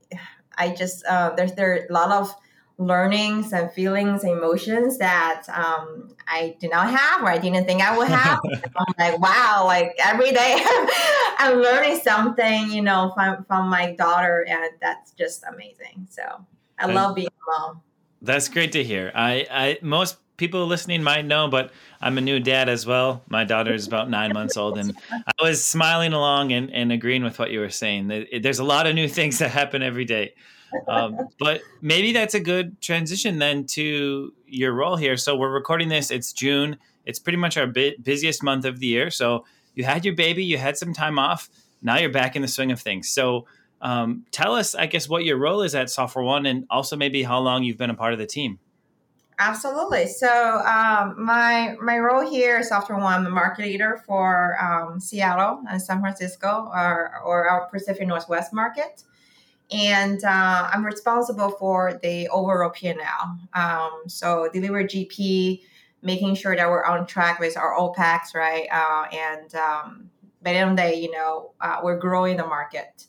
I 0.57 0.69
just 0.74 1.06
uh, 1.06 1.33
there's 1.36 1.54
there 1.54 1.74
are 1.74 1.86
a 1.89 1.94
lot 1.94 2.12
of 2.12 2.33
learnings 2.80 3.52
and 3.52 3.70
feelings, 3.72 4.24
and 4.24 4.31
emotions 4.38 4.98
that 4.98 5.44
um, 5.54 6.16
I 6.28 6.56
did 6.60 6.72
not 6.72 6.90
have 6.90 7.22
or 7.22 7.28
I 7.28 7.38
didn't 7.38 7.66
think 7.66 7.81
I 7.81 7.96
would 7.96 8.08
have. 8.08 8.40
I'm 8.78 8.94
like, 8.98 9.20
wow, 9.20 9.64
like 9.66 9.96
every 10.04 10.31
day 10.31 10.58
I'm 11.38 11.60
learning 11.60 12.00
something, 12.00 12.72
you 12.72 12.81
know, 12.81 13.12
from, 13.14 13.44
from 13.44 13.70
my 13.70 13.92
daughter, 13.92 14.46
and 14.48 14.72
that's 14.81 15.12
just 15.12 15.44
amazing. 15.44 16.08
So 16.10 16.24
I 16.80 16.88
love 16.88 17.16
being 17.16 17.28
a 17.28 17.60
mom. 17.60 17.81
That's 18.22 18.48
great 18.48 18.72
to 18.72 18.84
hear. 18.84 19.12
I, 19.14 19.46
I 19.52 19.80
most 19.81 20.18
people 20.38 20.66
listening 20.66 21.04
might 21.04 21.26
know, 21.26 21.50
but 21.50 21.72
I'm 22.00 22.18
a 22.18 22.22
new 22.22 22.40
dad 22.40 22.70
as 22.70 22.86
well. 22.86 23.24
My 23.28 23.44
daughter 23.44 23.74
is 23.74 23.88
about 23.88 24.10
nine 24.10 24.31
months 24.34 24.56
old, 24.56 24.78
and 24.78 24.98
I 25.12 25.44
was 25.44 25.64
smiling 25.64 26.14
along 26.14 26.54
and, 26.54 26.74
and 26.74 26.94
agreeing 26.94 27.26
with 27.26 27.38
what 27.40 27.52
you 27.52 27.60
were 27.60 27.70
saying. 27.70 28.08
There's 28.42 28.60
a 28.60 28.64
lot 28.64 28.88
of 28.88 28.96
new 28.96 29.10
things 29.10 29.40
that 29.40 29.52
happen 29.52 29.84
every 29.84 30.06
day 30.06 30.34
um, 30.88 31.30
but 31.39 31.62
maybe 31.81 32.13
that's 32.13 32.33
a 32.33 32.39
good 32.39 32.80
transition 32.81 33.40
then 33.40 33.66
to 33.68 34.33
your 34.47 34.73
role 34.73 34.95
here. 34.95 35.18
So 35.18 35.35
we're 35.35 35.52
recording 35.52 35.90
this. 35.90 36.11
It's 36.11 36.33
June. 36.33 36.78
It's 37.06 37.19
pretty 37.19 37.38
much 37.38 37.57
our 37.57 37.68
busiest 37.68 38.44
month 38.44 38.66
of 38.66 38.80
the 38.80 38.88
year. 38.88 39.09
So 39.09 39.45
you 39.76 39.83
had 39.83 40.06
your 40.06 40.16
baby. 40.16 40.44
You 40.44 40.57
had 40.57 40.78
some 40.78 40.94
time 40.94 41.18
off. 41.18 41.49
Now 41.81 41.97
you're 41.97 42.11
back 42.11 42.35
in 42.35 42.42
the 42.42 42.47
swing 42.47 42.71
of 42.71 42.80
things. 42.80 43.09
So 43.09 43.45
um, 43.81 44.26
tell 44.31 44.56
us, 44.56 44.76
I 44.76 44.88
guess, 44.88 45.07
what 45.07 45.23
your 45.23 45.38
role 45.38 45.61
is 45.61 45.73
at 45.73 45.90
Software 45.90 46.26
One, 46.26 46.45
and 46.45 46.66
also 46.69 46.95
maybe 46.95 47.23
how 47.23 47.40
long 47.40 47.64
you've 47.64 47.78
been 47.78 47.90
a 47.90 47.95
part 47.95 48.14
of 48.14 48.19
the 48.19 48.26
team. 48.26 48.59
Absolutely. 49.42 50.07
So 50.07 50.28
um, 50.28 51.16
my 51.18 51.78
my 51.81 51.97
role 51.97 52.30
here 52.30 52.59
is 52.59 52.68
Software 52.68 52.99
One, 52.99 53.23
the 53.23 53.30
market 53.30 53.64
leader 53.64 54.04
for 54.06 54.61
um, 54.61 54.99
Seattle 54.99 55.64
and 55.69 55.81
San 55.81 56.02
Francisco, 56.02 56.69
or, 56.73 57.21
or 57.23 57.49
our 57.49 57.69
Pacific 57.69 58.06
Northwest 58.06 58.52
market 58.52 59.04
and 59.71 60.23
uh, 60.23 60.69
I'm 60.73 60.85
responsible 60.85 61.52
for 61.52 61.99
the 62.02 62.28
overall 62.30 62.69
P&L. 62.69 63.40
Um, 63.54 64.04
so 64.07 64.49
deliver 64.52 64.83
GP, 64.83 65.61
making 66.02 66.35
sure 66.35 66.56
that 66.56 66.69
we're 66.69 66.85
on 66.85 67.06
track 67.06 67.40
with 67.40 67.57
our 67.57 67.76
OPEX, 67.78 68.33
right? 68.33 68.68
Uh, 68.71 69.06
and 69.16 69.56
um, 69.56 70.09
by 70.42 70.54
the 70.54 70.59
end 70.59 70.71
of 70.71 70.78
the 70.78 70.81
day, 70.81 70.95
you 70.95 71.11
know, 71.11 71.52
uh, 71.61 71.80
we're 71.83 71.97
growing 71.97 72.38
the 72.38 72.45
market. 72.45 73.06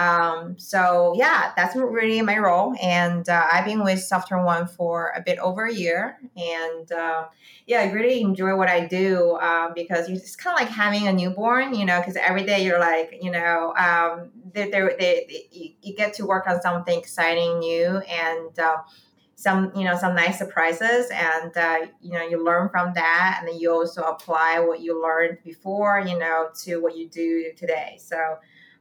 Um, 0.00 0.58
so 0.58 1.12
yeah, 1.14 1.52
that's 1.56 1.76
really 1.76 2.22
my 2.22 2.38
role. 2.38 2.74
And 2.80 3.28
uh, 3.28 3.46
I've 3.52 3.66
been 3.66 3.84
with 3.84 4.00
Software 4.00 4.42
One 4.42 4.66
for 4.66 5.12
a 5.14 5.20
bit 5.20 5.38
over 5.40 5.66
a 5.66 5.74
year, 5.74 6.18
and 6.36 6.90
uh, 6.90 7.26
yeah, 7.66 7.80
I 7.80 7.90
really 7.90 8.22
enjoy 8.22 8.56
what 8.56 8.68
I 8.68 8.86
do 8.86 9.32
uh, 9.32 9.72
because 9.74 10.08
it's 10.08 10.36
kind 10.36 10.54
of 10.54 10.66
like 10.66 10.74
having 10.74 11.06
a 11.06 11.12
newborn, 11.12 11.74
you 11.74 11.84
know, 11.84 12.00
because 12.00 12.16
every 12.16 12.44
day 12.44 12.64
you're 12.64 12.80
like, 12.80 13.18
you 13.20 13.30
know, 13.30 13.74
um, 13.76 14.30
they, 14.54 14.70
they, 14.70 14.96
they, 14.98 15.74
you 15.82 15.94
get 15.94 16.14
to 16.14 16.24
work 16.24 16.46
on 16.46 16.62
something 16.62 16.98
exciting, 16.98 17.58
new, 17.58 17.98
and 17.98 18.58
uh, 18.58 18.78
some 19.34 19.70
you 19.74 19.84
know 19.84 19.96
some 19.98 20.14
nice 20.14 20.38
surprises. 20.38 21.10
And 21.12 21.54
uh, 21.58 21.86
you 22.00 22.12
know 22.12 22.26
you 22.26 22.42
learn 22.42 22.70
from 22.70 22.94
that. 22.94 23.36
And 23.38 23.48
then 23.48 23.60
you 23.60 23.70
also 23.70 24.02
apply 24.02 24.60
what 24.60 24.80
you 24.80 25.02
learned 25.02 25.38
before 25.44 26.00
you 26.00 26.18
know 26.18 26.48
to 26.62 26.78
what 26.78 26.96
you 26.96 27.06
do 27.06 27.52
today. 27.54 27.98
So 28.00 28.38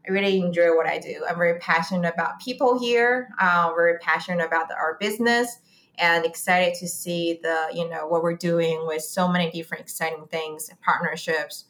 I 0.07 0.11
really 0.11 0.39
enjoy 0.39 0.75
what 0.75 0.87
I 0.87 0.97
do. 0.97 1.23
I'm 1.29 1.35
very 1.37 1.59
passionate 1.59 2.11
about 2.13 2.39
people 2.39 2.79
here. 2.79 3.29
Uh, 3.39 3.71
very 3.75 3.99
passionate 3.99 4.45
about 4.45 4.67
the, 4.67 4.75
our 4.75 4.97
business, 4.99 5.59
and 5.97 6.25
excited 6.25 6.73
to 6.75 6.87
see 6.87 7.39
the 7.43 7.67
you 7.73 7.87
know 7.89 8.07
what 8.07 8.23
we're 8.23 8.35
doing 8.35 8.85
with 8.87 9.03
so 9.03 9.27
many 9.27 9.51
different 9.51 9.81
exciting 9.83 10.25
things, 10.31 10.69
partnerships 10.83 11.65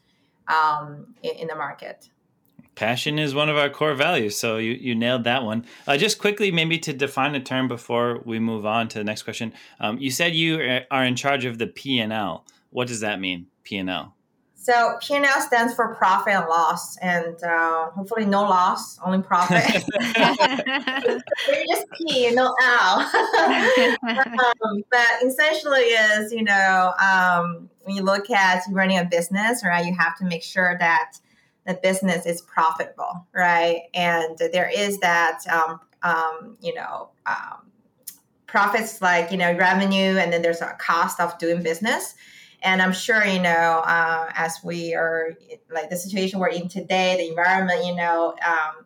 um, 0.48 1.16
in, 1.24 1.36
in 1.36 1.48
the 1.48 1.56
market. 1.56 2.10
passion 2.76 3.20
is 3.20 3.36
one 3.36 3.50
of 3.50 3.58
our 3.58 3.70
core 3.70 3.94
values. 3.94 4.38
So 4.38 4.58
you, 4.58 4.72
you 4.72 4.96
nailed 4.96 5.26
that 5.26 5.44
one. 5.44 5.66
Uh, 5.86 5.98
just 5.98 6.18
quickly, 6.18 6.50
maybe 6.50 6.80
to 6.80 6.94
define 6.94 7.36
a 7.36 7.42
term 7.42 7.68
before 7.68 8.22
we 8.26 8.40
move 8.40 8.66
on 8.66 8.88
to 8.90 8.98
the 8.98 9.04
next 9.04 9.24
question. 9.24 9.54
Um, 9.80 9.98
you 9.98 10.12
said 10.12 10.34
you 10.34 10.82
are 10.90 11.04
in 11.04 11.16
charge 11.16 11.44
of 11.46 11.58
the 11.58 11.68
P 11.68 12.00
and 12.00 12.14
L. 12.14 12.46
What 12.70 12.88
does 12.88 13.02
that 13.02 13.20
mean, 13.20 13.48
P 13.64 13.78
and 13.78 13.90
L? 13.90 14.16
So 14.62 14.98
P 15.02 15.16
and 15.16 15.26
L 15.26 15.40
stands 15.40 15.74
for 15.74 15.96
profit 15.96 16.34
and 16.34 16.46
loss, 16.48 16.98
and 16.98 17.42
uh, 17.42 17.92
hopefully 17.92 18.26
no 18.26 18.42
loss, 18.42 19.00
only 19.00 19.22
profit. 19.22 19.64
just 21.68 21.86
P, 21.98 22.32
no 22.32 22.54
L. 22.62 23.00
um, 24.04 24.84
but 24.92 25.24
essentially, 25.26 25.80
is 25.80 26.34
you 26.34 26.44
know 26.44 26.94
um, 27.00 27.70
when 27.84 27.96
you 27.96 28.04
look 28.04 28.30
at 28.30 28.64
running 28.72 28.98
a 29.00 29.06
business, 29.06 29.64
right? 29.66 29.86
You 29.86 29.96
have 29.98 30.18
to 30.18 30.26
make 30.26 30.44
sure 30.44 30.76
that 30.80 31.14
the 31.66 31.76
business 31.76 32.26
is 32.26 32.42
profitable, 32.42 33.26
right? 33.34 33.84
And 33.94 34.38
there 34.38 34.70
is 34.76 35.00
that, 35.00 35.40
um, 35.52 35.80
um, 36.04 36.58
you 36.62 36.74
know, 36.74 37.10
um, 37.26 37.72
profits 38.48 39.02
like, 39.02 39.32
you 39.32 39.38
know, 39.38 39.56
revenue, 39.56 40.18
and 40.18 40.34
then 40.34 40.42
there's 40.42 40.62
a 40.62 40.76
cost 40.80 41.20
of 41.20 41.38
doing 41.38 41.62
business. 41.62 42.16
And 42.62 42.82
I'm 42.82 42.94
sure, 42.94 43.24
you 43.24 43.42
know, 43.42 43.84
uh, 43.86 44.30
as 44.36 44.58
we 44.64 44.94
are 44.94 45.38
like 45.72 45.90
the 45.90 45.96
situation 45.96 46.40
we're 46.40 46.50
in 46.50 46.68
today, 46.68 47.16
the 47.18 47.30
environment, 47.30 47.86
you 47.86 47.96
know, 47.96 48.36
um, 48.46 48.86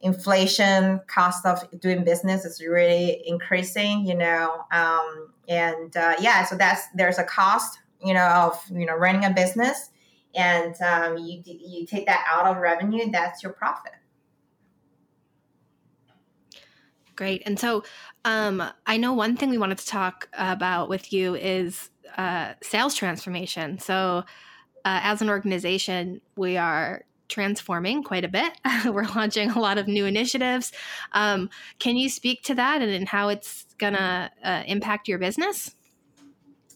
inflation, 0.00 1.00
cost 1.06 1.44
of 1.44 1.62
doing 1.80 2.04
business 2.04 2.44
is 2.44 2.62
really 2.62 3.22
increasing, 3.26 4.06
you 4.06 4.14
know, 4.14 4.64
um, 4.72 5.32
and 5.48 5.96
uh, 5.96 6.14
yeah, 6.20 6.44
so 6.44 6.56
that's 6.56 6.82
there's 6.94 7.18
a 7.18 7.24
cost, 7.24 7.78
you 8.04 8.14
know, 8.14 8.26
of 8.26 8.62
you 8.70 8.86
know 8.86 8.94
running 8.94 9.24
a 9.24 9.32
business, 9.32 9.90
and 10.34 10.74
um, 10.82 11.18
you 11.18 11.42
you 11.44 11.86
take 11.86 12.06
that 12.06 12.24
out 12.28 12.46
of 12.46 12.56
revenue, 12.56 13.10
that's 13.10 13.42
your 13.42 13.52
profit. 13.52 13.92
Great. 17.14 17.42
And 17.46 17.58
so 17.58 17.82
um, 18.26 18.62
I 18.86 18.98
know 18.98 19.14
one 19.14 19.36
thing 19.36 19.48
we 19.48 19.56
wanted 19.56 19.78
to 19.78 19.86
talk 19.86 20.28
about 20.34 20.90
with 20.90 21.14
you 21.14 21.34
is 21.34 21.88
uh, 22.16 22.54
sales 22.62 22.94
transformation. 22.94 23.78
So, 23.78 24.24
uh, 24.84 25.00
as 25.02 25.20
an 25.20 25.28
organization, 25.28 26.20
we 26.36 26.56
are 26.56 27.04
transforming 27.28 28.02
quite 28.02 28.24
a 28.24 28.28
bit. 28.28 28.52
We're 28.84 29.08
launching 29.14 29.50
a 29.50 29.58
lot 29.58 29.78
of 29.78 29.88
new 29.88 30.06
initiatives. 30.06 30.72
Um, 31.12 31.50
can 31.78 31.96
you 31.96 32.08
speak 32.08 32.42
to 32.44 32.54
that 32.54 32.82
and, 32.82 32.90
and 32.90 33.08
how 33.08 33.28
it's 33.28 33.66
going 33.78 33.94
to 33.94 34.30
uh, 34.44 34.62
impact 34.66 35.08
your 35.08 35.18
business? 35.18 35.74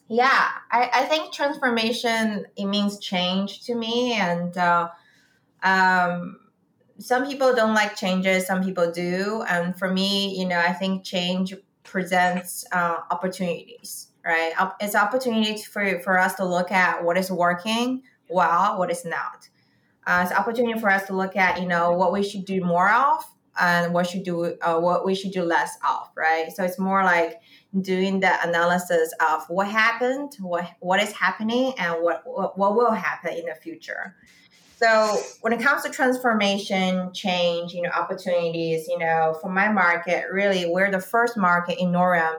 Yeah, 0.09 0.49
I, 0.73 0.91
I 0.93 1.05
think 1.05 1.33
transformation 1.33 2.47
it 2.57 2.67
means 2.67 2.99
change 2.99 3.65
to 3.67 3.77
me, 3.77 4.15
and 4.15 4.57
uh, 4.59 4.89
um, 5.63 6.41
some 6.99 7.27
people 7.29 7.55
don't 7.55 7.75
like 7.75 7.95
changes, 7.95 8.45
some 8.45 8.65
people 8.65 8.91
do, 8.91 9.45
and 9.49 9.79
for 9.79 9.89
me, 9.89 10.37
you 10.37 10.49
know, 10.49 10.59
I 10.59 10.73
think 10.73 11.05
change 11.05 11.55
presents 11.85 12.65
uh, 12.73 12.97
opportunities. 13.13 14.09
Right, 14.25 14.53
it's 14.81 14.95
opportunity 14.95 15.63
for 15.63 16.01
for 16.01 16.19
us 16.19 16.35
to 16.35 16.45
look 16.45 16.71
at 16.71 17.03
what 17.03 17.17
is 17.17 17.31
working 17.31 18.03
well, 18.29 18.79
what 18.79 18.91
is 18.91 19.05
not. 19.05 19.49
Uh, 20.07 20.23
it's 20.25 20.33
opportunity 20.33 20.79
for 20.79 20.89
us 20.89 21.07
to 21.07 21.15
look 21.15 21.37
at, 21.37 21.61
you 21.61 21.67
know, 21.67 21.93
what 21.93 22.13
we 22.13 22.23
should 22.23 22.45
do 22.45 22.63
more 22.63 22.91
of 22.91 23.25
and 23.61 23.93
what 23.93 24.07
should 24.07 24.23
do 24.23 24.57
uh, 24.63 24.79
what 24.79 25.05
we 25.05 25.15
should 25.15 25.33
do 25.33 25.43
less 25.43 25.77
of. 25.89 26.09
Right, 26.17 26.51
so 26.55 26.65
it's 26.65 26.79
more 26.79 27.03
like 27.03 27.41
doing 27.81 28.21
the 28.21 28.49
analysis 28.49 29.13
of 29.29 29.45
what 29.49 29.69
happened, 29.69 30.37
what 30.41 30.71
what 30.81 31.01
is 31.01 31.13
happening, 31.13 31.75
and 31.79 32.03
what 32.03 32.23
what, 32.25 32.59
what 32.59 32.77
will 32.77 32.93
happen 32.93 33.35
in 33.35 33.47
the 33.47 33.55
future. 33.55 34.17
So 34.77 35.21
when 35.43 35.53
it 35.53 35.61
comes 35.61 35.83
to 35.83 35.91
transformation, 35.91 37.13
change, 37.13 37.75
you 37.75 37.83
know, 37.83 37.91
opportunities, 37.91 38.89
you 38.89 38.99
know, 38.99 39.37
for 39.43 39.51
my 39.51 39.69
market, 39.71 40.25
really, 40.33 40.65
we're 40.65 40.91
the 40.91 41.01
first 41.01 41.37
market 41.37 41.79
in 41.79 41.93
NORAM 41.93 42.37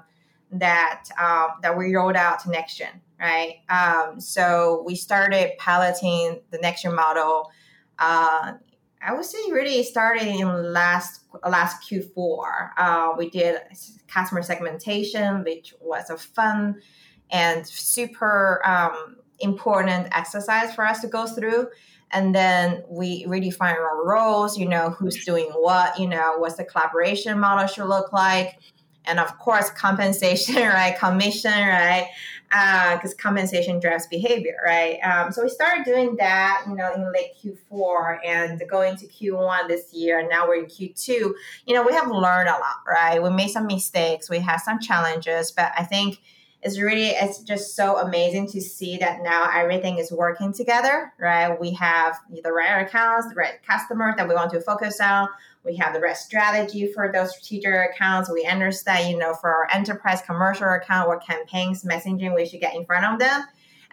that 0.52 1.06
um, 1.20 1.50
that 1.62 1.78
we 1.78 1.96
rolled 1.96 2.16
out 2.16 2.40
to 2.42 2.50
NextGen, 2.50 3.00
right? 3.20 3.58
Um, 3.70 4.20
so 4.20 4.84
we 4.86 4.96
started 4.96 5.52
piloting 5.58 6.42
the 6.52 6.58
next 6.60 6.84
NextGen 6.84 6.96
model. 6.96 7.52
Uh, 8.00 8.54
I 9.04 9.14
would 9.14 9.26
say 9.26 9.38
really 9.52 9.84
started 9.84 10.28
in 10.28 10.74
last 10.74 11.22
last 11.48 11.90
Q4. 11.90 12.70
Uh, 12.78 13.14
we 13.18 13.30
did 13.30 13.58
customer 14.08 14.44
segmentation, 14.44 15.44
which 15.44 15.74
was 15.80 16.10
a 16.10 16.18
fun 16.18 16.82
and 17.32 17.66
super 17.66 18.62
um, 18.66 19.18
important 19.40 20.08
exercise 20.12 20.74
for 20.76 20.86
us 20.86 21.02
to 21.02 21.08
go 21.08 21.26
through. 21.26 21.68
And 22.12 22.36
then 22.36 22.84
we 22.90 23.26
redefine 23.26 23.78
our 23.78 24.06
roles, 24.06 24.58
you 24.58 24.68
know, 24.68 24.90
who's 24.90 25.24
doing 25.24 25.50
what, 25.56 25.98
you 25.98 26.08
know, 26.08 26.36
what's 26.38 26.56
the 26.56 26.66
collaboration 26.66 27.40
model 27.40 27.68
should 27.68 27.88
look 27.88 28.12
like. 28.12 28.60
And 29.06 29.20
of 29.20 29.38
course, 29.40 29.70
compensation, 29.72 30.56
right? 30.56 30.98
Commission, 30.98 31.52
right? 31.52 32.10
because 32.52 33.14
uh, 33.14 33.18
compensation 33.18 33.80
drives 33.80 34.08
behavior, 34.08 34.58
right? 34.66 35.00
Um, 35.00 35.32
so 35.32 35.42
we 35.42 35.48
started 35.48 35.86
doing 35.86 36.18
that, 36.18 36.66
you 36.68 36.76
know, 36.76 36.94
in 36.94 37.10
late 37.14 37.32
Q4 37.42 38.18
and 38.26 38.62
going 38.70 38.98
to 38.98 39.08
Q1 39.08 39.70
this 39.70 39.94
year, 39.94 40.20
and 40.20 40.28
now 40.28 40.46
we're 40.50 40.56
in 40.56 40.66
Q2. 40.66 41.08
You 41.08 41.34
know, 41.74 41.84
we 41.84 41.94
have 41.94 42.12
learned 42.12 42.50
a 42.50 42.54
lot, 42.54 42.84
right? 42.86 43.24
We 43.24 43.30
made 43.30 43.52
some 43.52 43.68
mistakes, 43.68 44.30
we 44.30 44.40
had 44.40 44.58
some 44.58 44.82
challenges, 44.82 45.54
but 45.54 45.72
I 45.78 45.86
think 45.86 46.20
it's 46.62 46.78
really 46.78 47.08
it's 47.08 47.40
just 47.40 47.76
so 47.76 47.98
amazing 47.98 48.48
to 48.48 48.62
see 48.62 48.98
that 48.98 49.24
now 49.24 49.50
everything 49.56 49.98
is 49.98 50.12
working 50.12 50.52
together, 50.54 51.14
right? 51.20 51.60
We 51.60 51.72
have 51.76 52.20
the 52.44 52.52
right 52.52 52.86
accounts, 52.86 53.30
the 53.30 53.36
right 53.36 53.64
customers 53.66 54.16
that 54.18 54.28
we 54.28 54.36
want 54.36 54.52
to 54.52 54.62
focus 54.62 55.00
on 55.00 55.30
we 55.64 55.76
have 55.78 55.94
the 55.94 56.00
right 56.00 56.18
strategy 56.18 56.92
for 56.92 57.12
those 57.12 57.32
strategic 57.32 57.74
accounts. 57.74 58.32
We 58.32 58.46
understand, 58.46 59.10
you 59.12 59.18
know, 59.18 59.34
for 59.36 59.50
our 59.50 59.68
enterprise 59.72 60.22
commercial 60.22 60.68
account, 60.68 61.08
what 61.08 61.26
campaigns, 61.26 61.84
messaging 61.84 62.36
we 62.36 62.46
should 62.46 62.62
get 62.62 62.76
in 62.76 62.86
front 62.86 63.06
of 63.06 63.20
them. 63.20 63.44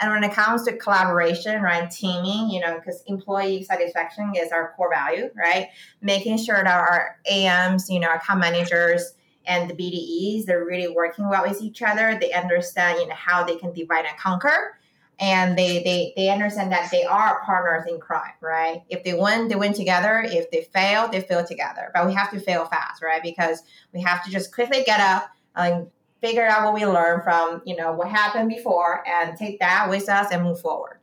And 0.01 0.13
when 0.13 0.23
it 0.23 0.33
comes 0.33 0.65
to 0.65 0.77
collaboration, 0.77 1.61
right, 1.61 1.91
teaming, 1.91 2.51
you 2.51 2.61
know, 2.61 2.79
because 2.79 3.03
employee 3.07 3.65
satisfaction 3.65 4.33
is 4.37 4.53
our 4.53 4.73
core 4.77 4.91
value, 4.91 5.29
right? 5.37 5.69
Making 6.01 6.39
sure 6.39 6.63
that 6.63 6.67
our 6.67 7.17
AMs, 7.29 7.91
you 7.91 7.99
know, 7.99 8.15
account 8.15 8.41
managers 8.41 9.15
and 9.45 9.69
the 9.69 9.75
BDEs, 9.75 10.45
they're 10.45 10.65
really 10.65 10.89
working 10.95 11.29
well 11.29 11.43
with 11.43 11.61
each 11.61 11.83
other. 11.83 12.17
They 12.21 12.33
understand, 12.33 13.01
you 13.01 13.09
know, 13.09 13.15
how 13.15 13.45
they 13.45 13.57
can 13.57 13.73
divide 13.73 14.05
and 14.05 14.17
conquer 14.17 14.79
and 15.21 15.59
they 15.59 15.83
they 15.83 16.13
they 16.17 16.31
understand 16.31 16.71
that 16.73 16.91
they 16.91 17.05
are 17.05 17.43
partners 17.45 17.85
in 17.89 17.99
crime, 17.99 18.33
right? 18.41 18.83
If 18.89 19.05
they 19.05 19.15
win, 19.15 19.49
they 19.49 19.57
win 19.57 19.73
together. 19.73 20.23
If 20.25 20.51
they 20.51 20.63
fail, 20.73 21.09
they 21.09 21.21
fail 21.21 21.45
together. 21.45 21.91
But 21.95 22.07
we 22.07 22.15
have 22.15 22.31
to 22.31 22.41
fail 22.41 22.67
fast, 22.67 23.03
right? 23.03 23.23
Because 23.23 23.63
we 23.93 24.01
have 24.03 24.25
to 24.25 24.31
just 24.31 24.55
quickly 24.55 24.83
get 24.85 25.01
up 25.01 25.31
and 25.57 25.89
figure 26.21 26.47
out 26.47 26.65
what 26.65 26.75
we 26.75 26.85
learned 26.87 27.23
from 27.25 27.63
you 27.65 27.77
know 27.77 27.93
what 27.93 28.09
happened 28.09 28.49
before 28.49 29.05
and 29.09 29.37
take 29.37 29.59
that 29.61 29.89
with 29.89 30.09
us 30.09 30.29
and 30.31 30.43
move 30.43 30.61
forward. 30.61 30.99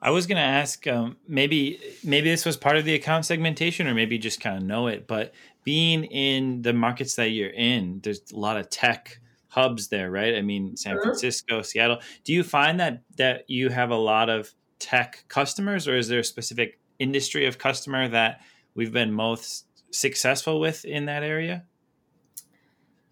I 0.00 0.10
was 0.10 0.28
going 0.28 0.36
to 0.36 0.42
ask, 0.42 0.86
um, 0.86 1.16
maybe 1.26 1.80
maybe 2.04 2.30
this 2.30 2.44
was 2.44 2.56
part 2.56 2.76
of 2.76 2.84
the 2.84 2.94
account 2.94 3.24
segmentation, 3.24 3.88
or 3.88 3.94
maybe 3.94 4.18
just 4.18 4.40
kind 4.40 4.56
of 4.56 4.62
know 4.62 4.86
it. 4.86 5.06
But 5.06 5.32
being 5.64 6.04
in 6.04 6.62
the 6.62 6.72
markets 6.72 7.16
that 7.16 7.30
you're 7.30 7.50
in, 7.50 8.00
there's 8.02 8.20
a 8.32 8.36
lot 8.36 8.56
of 8.56 8.70
tech 8.70 9.18
hubs 9.48 9.88
there, 9.88 10.10
right? 10.10 10.34
I 10.34 10.42
mean, 10.42 10.76
San 10.76 10.94
uh-huh. 10.94 11.02
Francisco, 11.02 11.62
Seattle. 11.62 11.98
Do 12.24 12.32
you 12.32 12.42
find 12.42 12.78
that 12.80 13.02
that 13.16 13.48
you 13.48 13.70
have 13.70 13.90
a 13.90 13.96
lot 13.96 14.28
of 14.28 14.54
tech 14.78 15.24
customers, 15.28 15.88
or 15.88 15.96
is 15.96 16.08
there 16.08 16.20
a 16.20 16.24
specific 16.24 16.78
industry 16.98 17.46
of 17.46 17.58
customer 17.58 18.08
that 18.08 18.40
we've 18.74 18.92
been 18.92 19.12
most 19.12 19.66
successful 19.90 20.60
with 20.60 20.84
in 20.84 21.06
that 21.06 21.22
area? 21.22 21.64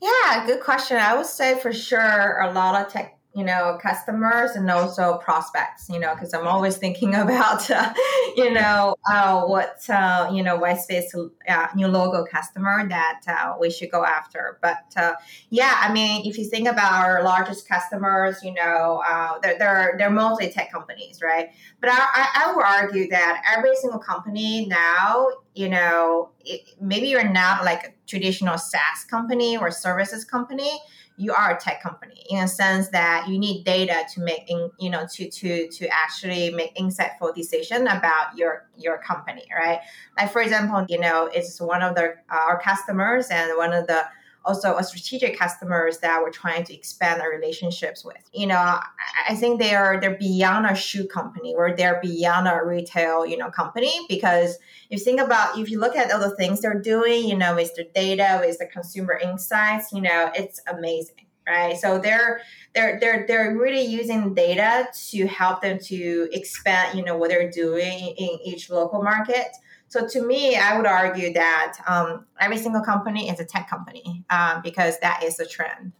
Yeah, 0.00 0.46
good 0.46 0.60
question. 0.60 0.98
I 0.98 1.16
would 1.16 1.26
say 1.26 1.58
for 1.58 1.72
sure 1.72 2.40
a 2.40 2.52
lot 2.52 2.80
of 2.80 2.92
tech 2.92 3.15
you 3.36 3.44
know 3.44 3.78
customers 3.82 4.52
and 4.52 4.70
also 4.70 5.18
prospects 5.18 5.90
you 5.90 6.00
know 6.00 6.14
because 6.14 6.32
i'm 6.32 6.46
always 6.46 6.78
thinking 6.78 7.14
about 7.26 7.70
uh, 7.70 7.92
you 8.34 8.50
know 8.50 8.96
uh, 9.12 9.42
what 9.42 9.78
uh, 9.90 10.28
you 10.32 10.42
know 10.42 10.56
white 10.56 10.80
space 10.80 11.14
uh, 11.14 11.66
new 11.76 11.86
logo 11.86 12.24
customer 12.24 12.88
that 12.88 13.20
uh, 13.28 13.54
we 13.60 13.70
should 13.70 13.90
go 13.90 14.04
after. 14.04 14.58
But 14.62 14.84
uh, 14.96 15.12
yeah 15.50 15.78
i 15.82 15.92
mean 15.92 16.26
if 16.26 16.38
you 16.38 16.44
think 16.48 16.66
about 16.66 16.92
our 16.92 17.22
largest 17.22 17.68
customers 17.68 18.42
you 18.42 18.54
know 18.54 19.02
they're, 19.42 19.58
they're 19.58 19.94
they're 19.98 20.10
mostly 20.10 20.50
tech 20.50 20.72
companies 20.72 21.20
right? 21.22 21.50
But 21.80 21.90
I, 21.90 22.28
I 22.34 22.52
would 22.54 22.64
argue 22.64 23.08
that 23.10 23.42
every 23.54 23.76
single 23.76 24.00
company 24.00 24.66
now 24.66 25.28
you 25.54 25.68
know 25.68 26.30
it, 26.44 26.62
maybe 26.80 27.08
you're 27.08 27.28
not 27.28 27.64
like 27.64 27.84
a 27.84 27.92
traditional 28.06 28.56
saas 28.56 29.04
company 29.10 29.58
or 29.58 29.70
services 29.70 30.24
company 30.24 30.80
you 31.16 31.32
are 31.32 31.56
a 31.56 31.60
tech 31.60 31.82
company 31.82 32.24
in 32.28 32.44
a 32.44 32.48
sense 32.48 32.88
that 32.88 33.26
you 33.28 33.38
need 33.38 33.64
data 33.64 34.04
to 34.14 34.20
make 34.20 34.44
in, 34.48 34.70
you 34.78 34.90
know 34.90 35.06
to 35.12 35.28
to 35.30 35.68
to 35.68 35.88
actually 35.88 36.50
make 36.50 36.74
insightful 36.76 37.34
decision 37.34 37.86
about 37.86 38.36
your 38.36 38.68
your 38.76 38.98
company 38.98 39.44
right? 39.56 39.80
Like 40.18 40.32
for 40.32 40.42
example 40.42 40.84
you 40.88 41.00
know 41.00 41.30
it's 41.32 41.60
one 41.60 41.82
of 41.82 41.94
the 41.94 42.14
uh, 42.30 42.36
our 42.48 42.60
customers 42.60 43.28
and 43.30 43.56
one 43.56 43.72
of 43.72 43.86
the 43.86 44.04
also 44.46 44.76
a 44.76 44.84
strategic 44.84 45.38
customers 45.38 45.98
that 45.98 46.22
we're 46.22 46.30
trying 46.30 46.64
to 46.64 46.74
expand 46.74 47.20
our 47.20 47.30
relationships 47.30 48.04
with. 48.04 48.22
You 48.32 48.46
know, 48.46 48.80
I 49.28 49.34
think 49.34 49.60
they 49.60 49.74
are 49.74 50.00
they're 50.00 50.16
beyond 50.16 50.66
a 50.66 50.74
shoe 50.74 51.06
company 51.06 51.54
or 51.54 51.74
they're 51.76 52.00
beyond 52.00 52.48
a 52.48 52.64
retail, 52.64 53.26
you 53.26 53.36
know, 53.36 53.50
company 53.50 53.92
because 54.08 54.56
if 54.88 54.98
you 54.98 55.04
think 55.04 55.20
about 55.20 55.58
if 55.58 55.70
you 55.70 55.80
look 55.80 55.96
at 55.96 56.12
all 56.12 56.20
the 56.20 56.34
things 56.36 56.60
they're 56.60 56.80
doing, 56.80 57.28
you 57.28 57.36
know, 57.36 57.56
with 57.56 57.74
the 57.74 57.84
data, 57.94 58.40
with 58.44 58.58
the 58.58 58.66
consumer 58.66 59.18
insights, 59.22 59.92
you 59.92 60.00
know, 60.00 60.30
it's 60.34 60.60
amazing, 60.72 61.26
right? 61.46 61.76
So 61.76 61.98
they're 61.98 62.40
they're 62.74 62.98
they're 63.00 63.26
they're 63.26 63.56
really 63.56 63.84
using 63.84 64.34
data 64.34 64.88
to 65.08 65.26
help 65.26 65.62
them 65.62 65.78
to 65.80 66.28
expand, 66.32 66.96
you 66.96 67.04
know, 67.04 67.16
what 67.16 67.30
they're 67.30 67.50
doing 67.50 68.14
in 68.16 68.38
each 68.44 68.70
local 68.70 69.02
market. 69.02 69.48
So 69.88 70.06
to 70.06 70.26
me, 70.26 70.56
I 70.56 70.76
would 70.76 70.86
argue 70.86 71.32
that 71.34 71.78
um, 71.86 72.26
every 72.40 72.58
single 72.58 72.82
company 72.82 73.28
is 73.30 73.40
a 73.40 73.44
tech 73.44 73.68
company 73.70 74.24
um, 74.30 74.60
because 74.62 74.98
that 75.00 75.22
is 75.22 75.36
the 75.36 75.46
trend. 75.46 75.92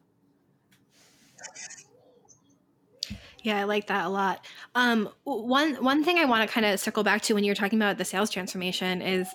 Yeah, 3.43 3.61
I 3.61 3.65
like 3.65 3.87
that 3.87 4.07
a 4.07 4.09
lot. 4.09 4.45
Um, 4.75 5.09
one 5.23 5.77
one 5.77 6.03
thing 6.03 6.19
I 6.19 6.25
want 6.25 6.49
to 6.49 6.53
kind 6.53 6.67
of 6.67 6.81
circle 6.81 7.05
back 7.05 7.23
to 7.23 7.35
when 7.35 7.45
you're 7.45 7.55
talking 7.55 7.79
about 7.79 7.97
the 7.97 8.05
sales 8.05 8.29
transformation 8.29 9.01
is 9.01 9.29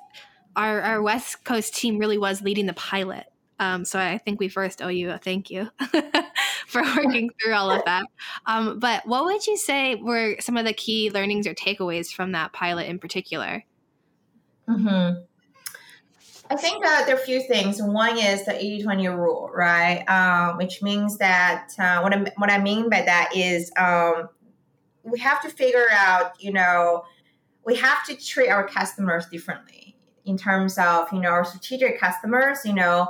our 0.53 0.81
our 0.81 1.01
West 1.01 1.45
Coast 1.45 1.73
team 1.73 1.97
really 1.97 2.17
was 2.17 2.41
leading 2.41 2.65
the 2.65 2.73
pilot. 2.73 3.27
Um, 3.57 3.85
so 3.85 3.99
I 3.99 4.17
think 4.17 4.39
we 4.39 4.49
first 4.49 4.81
owe 4.81 4.89
you 4.89 5.11
a 5.11 5.17
thank 5.17 5.49
you 5.49 5.69
for 6.67 6.81
working 6.81 7.29
through 7.41 7.53
all 7.53 7.71
of 7.71 7.85
that. 7.85 8.03
Um, 8.47 8.79
but 8.79 9.05
what 9.07 9.23
would 9.23 9.47
you 9.47 9.55
say 9.55 9.95
were 9.95 10.35
some 10.41 10.57
of 10.57 10.65
the 10.65 10.73
key 10.73 11.09
learnings 11.09 11.47
or 11.47 11.53
takeaways 11.53 12.11
from 12.11 12.33
that 12.33 12.51
pilot 12.51 12.87
in 12.87 12.99
particular? 12.99 13.63
Mm-hmm. 14.69 15.21
I 16.51 16.55
think 16.57 16.85
uh, 16.85 17.05
there 17.05 17.15
are 17.15 17.19
a 17.19 17.25
few 17.25 17.41
things. 17.41 17.81
One 17.81 18.17
is 18.17 18.43
the 18.43 18.53
80 18.53 18.83
20 18.83 19.07
rule, 19.07 19.49
right? 19.53 20.03
Uh, 20.05 20.53
which 20.55 20.81
means 20.81 21.17
that 21.19 21.69
uh, 21.79 22.01
what, 22.01 22.13
I, 22.13 22.25
what 22.35 22.51
I 22.51 22.61
mean 22.61 22.89
by 22.89 23.03
that 23.03 23.31
is 23.33 23.71
um, 23.77 24.27
we 25.03 25.17
have 25.19 25.41
to 25.43 25.49
figure 25.49 25.87
out, 25.91 26.33
you 26.43 26.51
know, 26.51 27.03
we 27.65 27.77
have 27.77 28.05
to 28.07 28.15
treat 28.15 28.49
our 28.49 28.67
customers 28.67 29.27
differently 29.27 29.95
in 30.25 30.37
terms 30.37 30.77
of, 30.77 31.07
you 31.13 31.19
know, 31.19 31.29
our 31.29 31.45
strategic 31.45 31.99
customers, 31.99 32.59
you 32.65 32.73
know, 32.73 33.07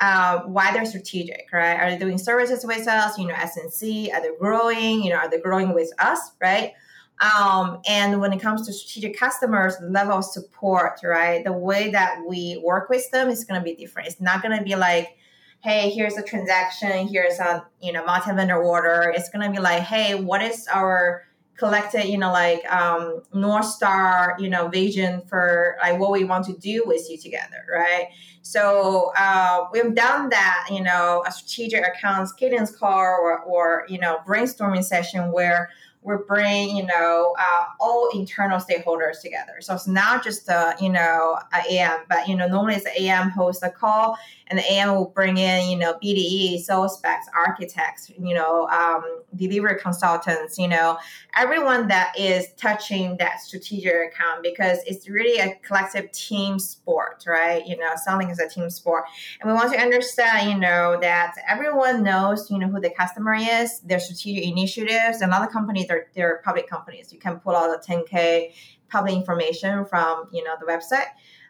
uh, 0.00 0.40
why 0.40 0.72
they're 0.72 0.86
strategic, 0.86 1.48
right? 1.52 1.78
Are 1.78 1.90
they 1.90 1.98
doing 1.98 2.16
services 2.16 2.64
with 2.64 2.86
us, 2.88 3.18
you 3.18 3.26
know, 3.26 3.34
SNC? 3.34 4.12
Are 4.14 4.22
they 4.22 4.30
growing? 4.38 5.02
You 5.02 5.10
know, 5.10 5.16
are 5.16 5.30
they 5.30 5.40
growing 5.40 5.74
with 5.74 5.92
us, 5.98 6.18
right? 6.40 6.72
Um, 7.20 7.80
and 7.88 8.20
when 8.20 8.32
it 8.32 8.40
comes 8.40 8.66
to 8.66 8.72
strategic 8.72 9.18
customers, 9.18 9.76
the 9.78 9.88
level 9.88 10.18
of 10.18 10.24
support, 10.24 11.00
right? 11.02 11.42
The 11.44 11.52
way 11.52 11.90
that 11.90 12.22
we 12.28 12.60
work 12.64 12.88
with 12.88 13.10
them 13.10 13.28
is 13.28 13.44
going 13.44 13.60
to 13.60 13.64
be 13.64 13.74
different. 13.74 14.08
It's 14.08 14.20
not 14.20 14.42
going 14.42 14.56
to 14.56 14.64
be 14.64 14.76
like, 14.76 15.16
hey, 15.60 15.90
here's 15.90 16.16
a 16.16 16.22
transaction, 16.22 17.08
here's 17.08 17.40
a 17.40 17.66
you 17.82 17.92
know 17.92 18.04
multi-vendor 18.04 18.62
order. 18.62 19.12
It's 19.14 19.28
going 19.30 19.44
to 19.44 19.50
be 19.52 19.60
like, 19.60 19.82
hey, 19.82 20.14
what 20.14 20.42
is 20.42 20.68
our 20.72 21.24
collected, 21.58 22.04
you 22.06 22.16
know, 22.16 22.32
like 22.32 22.64
um, 22.72 23.20
North 23.34 23.66
Star, 23.66 24.36
you 24.38 24.48
know, 24.48 24.68
vision 24.68 25.22
for 25.22 25.76
like 25.82 25.98
what 25.98 26.12
we 26.12 26.22
want 26.22 26.46
to 26.46 26.52
do 26.52 26.84
with 26.86 27.10
you 27.10 27.18
together, 27.18 27.66
right? 27.70 28.06
So 28.42 29.12
uh, 29.18 29.66
we've 29.72 29.94
done 29.94 30.30
that, 30.30 30.68
you 30.70 30.82
know, 30.82 31.24
a 31.26 31.32
strategic 31.32 31.84
accounts 31.84 32.32
cadence 32.32 32.74
call 32.74 33.00
or, 33.00 33.40
or 33.40 33.84
you 33.88 33.98
know 33.98 34.20
brainstorming 34.26 34.84
session 34.84 35.32
where 35.32 35.68
we're 36.08 36.24
bringing 36.24 36.74
you 36.74 36.86
know 36.86 37.36
uh, 37.38 37.64
all 37.78 38.08
internal 38.14 38.58
stakeholders 38.58 39.20
together. 39.20 39.60
So 39.60 39.74
it's 39.74 39.86
not 39.86 40.24
just 40.24 40.46
the 40.46 40.74
you 40.80 40.88
know 40.88 41.38
am 41.70 42.00
but 42.08 42.26
you 42.26 42.34
know 42.34 42.48
normally 42.48 42.76
it's 42.76 42.86
am 42.98 43.28
hosts 43.28 43.62
a 43.62 43.70
call 43.70 44.16
and 44.48 44.58
the 44.58 44.72
am 44.72 44.94
will 44.94 45.06
bring 45.06 45.36
in 45.36 45.68
you 45.68 45.76
know 45.76 45.94
bde 46.02 46.58
sales 46.60 46.98
specs 46.98 47.26
architects 47.34 48.10
you 48.18 48.34
know 48.34 48.68
um, 48.68 49.02
delivery 49.36 49.78
consultants 49.80 50.58
you 50.58 50.68
know 50.68 50.96
everyone 51.36 51.88
that 51.88 52.12
is 52.18 52.52
touching 52.56 53.16
that 53.16 53.40
strategic 53.40 53.92
account 54.12 54.42
because 54.42 54.78
it's 54.86 55.08
really 55.08 55.38
a 55.38 55.54
collective 55.62 56.10
team 56.12 56.58
sport 56.58 57.24
right 57.26 57.66
you 57.66 57.76
know 57.76 57.90
selling 58.04 58.30
is 58.30 58.38
a 58.38 58.48
team 58.48 58.70
sport 58.70 59.04
and 59.40 59.50
we 59.50 59.54
want 59.54 59.72
to 59.72 59.78
understand 59.78 60.50
you 60.50 60.58
know 60.58 60.98
that 61.00 61.34
everyone 61.48 62.02
knows 62.02 62.50
you 62.50 62.58
know 62.58 62.68
who 62.68 62.80
the 62.80 62.90
customer 62.90 63.34
is 63.34 63.80
their 63.80 64.00
strategic 64.00 64.44
initiatives 64.44 65.20
and 65.20 65.32
other 65.32 65.46
companies 65.46 65.86
they're, 65.88 66.08
they're 66.14 66.40
public 66.44 66.68
companies. 66.68 67.12
You 67.12 67.18
can 67.18 67.40
pull 67.40 67.56
out 67.56 67.68
the 67.68 67.92
10K 67.92 68.52
public 68.90 69.14
information 69.14 69.84
from, 69.84 70.28
you 70.32 70.44
know, 70.44 70.54
the 70.60 70.66
website. 70.66 71.08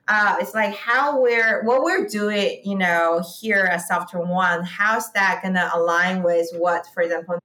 Uh, 0.08 0.36
it's 0.40 0.54
like 0.54 0.74
how 0.74 1.20
we're 1.20 1.62
what 1.64 1.82
we're 1.82 2.06
doing, 2.06 2.60
you 2.64 2.76
know, 2.76 3.22
here 3.40 3.64
at 3.64 3.86
Software 3.86 4.24
One. 4.24 4.64
How's 4.64 5.12
that 5.12 5.42
to 5.44 5.70
align 5.76 6.22
with 6.22 6.48
what, 6.54 6.86
for 6.94 7.02
example, 7.02 7.38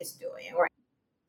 is 0.00 0.12
doing 0.12 0.52
or 0.56 0.66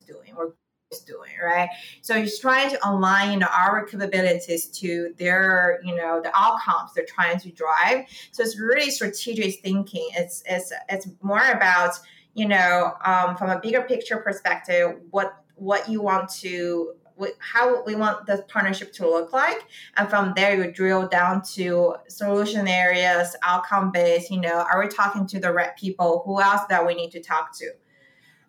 doing 0.06 0.32
or 0.36 0.54
is 0.90 1.00
doing, 1.00 1.32
right? 1.42 1.68
So 2.00 2.18
he's 2.18 2.38
trying 2.38 2.70
to 2.70 2.88
align, 2.88 3.32
you 3.32 3.38
know, 3.38 3.48
our 3.54 3.84
capabilities 3.84 4.66
to 4.80 5.14
their, 5.18 5.80
you 5.84 5.94
know, 5.94 6.22
the 6.22 6.30
outcomes 6.34 6.92
they're 6.94 7.04
trying 7.06 7.38
to 7.40 7.50
drive. 7.52 8.06
So 8.32 8.42
it's 8.42 8.58
really 8.58 8.90
strategic 8.90 9.60
thinking. 9.60 10.08
It's 10.14 10.42
it's 10.46 10.72
it's 10.88 11.06
more 11.22 11.44
about 11.50 11.98
you 12.34 12.46
know, 12.46 12.94
um, 13.04 13.36
from 13.36 13.50
a 13.50 13.58
bigger 13.60 13.82
picture 13.82 14.18
perspective, 14.18 15.00
what 15.10 15.42
what 15.56 15.88
you 15.88 16.00
want 16.00 16.30
to 16.30 16.94
how 17.38 17.82
we 17.84 17.94
want 17.94 18.26
the 18.26 18.44
partnership 18.48 18.92
to 18.94 19.08
look 19.08 19.32
like. 19.32 19.66
And 19.96 20.08
from 20.08 20.32
there 20.36 20.56
you 20.56 20.72
drill 20.72 21.08
down 21.08 21.42
to 21.54 21.96
solution 22.08 22.68
areas 22.68 23.34
outcome 23.42 23.90
based 23.90 24.30
you 24.30 24.40
know 24.40 24.64
are 24.70 24.80
we 24.80 24.88
talking 24.88 25.26
to 25.28 25.40
the 25.40 25.52
right 25.52 25.76
people? 25.76 26.22
Who 26.24 26.40
else 26.40 26.62
that 26.68 26.86
we 26.86 26.94
need 26.94 27.10
to 27.12 27.20
talk 27.20 27.56
to? 27.58 27.70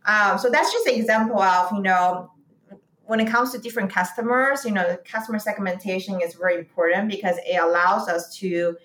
Um, 0.05 0.37
so 0.37 0.49
that's 0.49 0.71
just 0.71 0.87
an 0.87 0.95
example 0.95 1.39
of 1.39 1.71
you 1.73 1.81
know 1.81 2.31
when 3.05 3.19
it 3.19 3.27
comes 3.27 3.51
to 3.51 3.57
different 3.57 3.91
customers 3.91 4.63
you 4.63 4.71
know 4.71 4.97
customer 5.03 5.39
segmentation 5.39 6.21
is 6.21 6.35
very 6.35 6.57
important 6.57 7.09
because 7.09 7.37
it 7.45 7.57
allows 7.57 8.07
us 8.07 8.37
to 8.37 8.77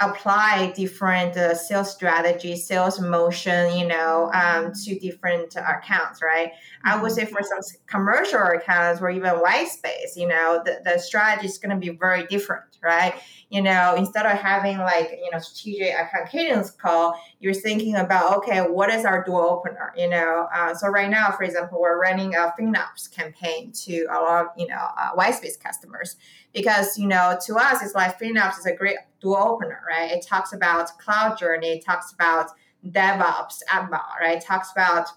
apply 0.00 0.72
different 0.74 1.36
uh, 1.36 1.54
sales 1.54 1.92
strategy, 1.92 2.56
sales 2.56 3.00
motion, 3.00 3.76
you 3.76 3.86
know, 3.86 4.30
um, 4.34 4.72
to 4.72 4.98
different 4.98 5.54
accounts, 5.54 6.20
right? 6.20 6.48
Mm-hmm. 6.48 6.88
I 6.88 7.02
would 7.02 7.12
say 7.12 7.24
for 7.26 7.40
some 7.42 7.60
commercial 7.86 8.40
accounts 8.40 9.00
or 9.00 9.10
even 9.10 9.34
white 9.34 9.68
space, 9.68 10.16
you 10.16 10.26
know, 10.26 10.60
the, 10.64 10.80
the 10.84 10.98
strategy 10.98 11.46
is 11.46 11.58
going 11.58 11.70
to 11.70 11.76
be 11.76 11.96
very 11.96 12.26
different, 12.26 12.64
right? 12.82 13.14
You 13.50 13.62
know, 13.62 13.94
instead 13.96 14.26
of 14.26 14.36
having 14.36 14.78
like, 14.78 15.16
you 15.22 15.30
know, 15.30 15.38
strategic 15.38 15.94
account 15.94 16.28
cadence 16.28 16.72
call, 16.72 17.14
you're 17.38 17.54
thinking 17.54 17.94
about, 17.94 18.38
okay, 18.38 18.62
what 18.62 18.90
is 18.90 19.04
our 19.04 19.22
door 19.22 19.48
opener, 19.48 19.92
you 19.96 20.08
know? 20.08 20.48
Uh, 20.52 20.74
so 20.74 20.88
right 20.88 21.08
now, 21.08 21.30
for 21.30 21.44
example, 21.44 21.80
we're 21.80 22.00
running 22.00 22.34
a 22.34 22.52
FinOps 22.58 23.08
campaign 23.12 23.70
to 23.84 24.06
a 24.10 24.18
lot 24.18 24.46
of, 24.46 24.52
you 24.56 24.66
know, 24.66 24.88
uh, 24.98 25.10
white 25.10 25.34
space 25.34 25.56
customers 25.56 26.16
because, 26.52 26.98
you 26.98 27.06
know, 27.06 27.38
to 27.46 27.56
us, 27.56 27.80
it's 27.80 27.94
like 27.94 28.18
FinOps 28.18 28.58
is 28.58 28.66
a 28.66 28.74
great 28.74 28.96
door 29.24 29.40
opener, 29.40 29.80
right? 29.88 30.10
It 30.12 30.24
talks 30.24 30.52
about 30.52 30.96
cloud 30.98 31.36
journey, 31.38 31.78
it 31.78 31.84
talks 31.84 32.12
about 32.12 32.50
DevOps, 32.86 33.62
AppBot, 33.68 34.20
right? 34.20 34.36
It 34.36 34.44
talks 34.44 34.70
about 34.70 35.08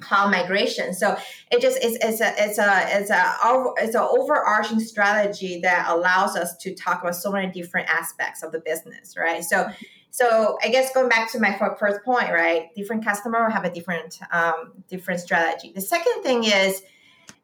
cloud 0.00 0.30
migration. 0.30 0.92
So 0.92 1.16
it 1.50 1.62
just 1.62 1.78
it's, 1.82 1.96
it's 2.04 2.20
a 2.20 2.32
it's 2.38 2.58
a 2.58 2.98
it's 2.98 3.10
a 3.10 3.34
it's 3.78 3.94
an 3.94 4.08
overarching 4.10 4.80
strategy 4.80 5.60
that 5.60 5.88
allows 5.88 6.36
us 6.36 6.56
to 6.58 6.74
talk 6.74 7.02
about 7.02 7.14
so 7.14 7.30
many 7.30 7.50
different 7.52 7.88
aspects 7.88 8.42
of 8.42 8.50
the 8.50 8.60
business, 8.60 9.14
right? 9.16 9.44
So 9.44 9.68
so 10.10 10.58
I 10.62 10.68
guess 10.68 10.92
going 10.92 11.08
back 11.08 11.30
to 11.32 11.38
my 11.38 11.56
first 11.78 12.02
point, 12.04 12.30
right? 12.30 12.74
Different 12.74 13.04
customer 13.04 13.48
have 13.48 13.64
a 13.64 13.70
different 13.70 14.18
um, 14.32 14.72
different 14.88 15.20
strategy. 15.20 15.72
The 15.72 15.80
second 15.80 16.22
thing 16.22 16.44
is 16.44 16.82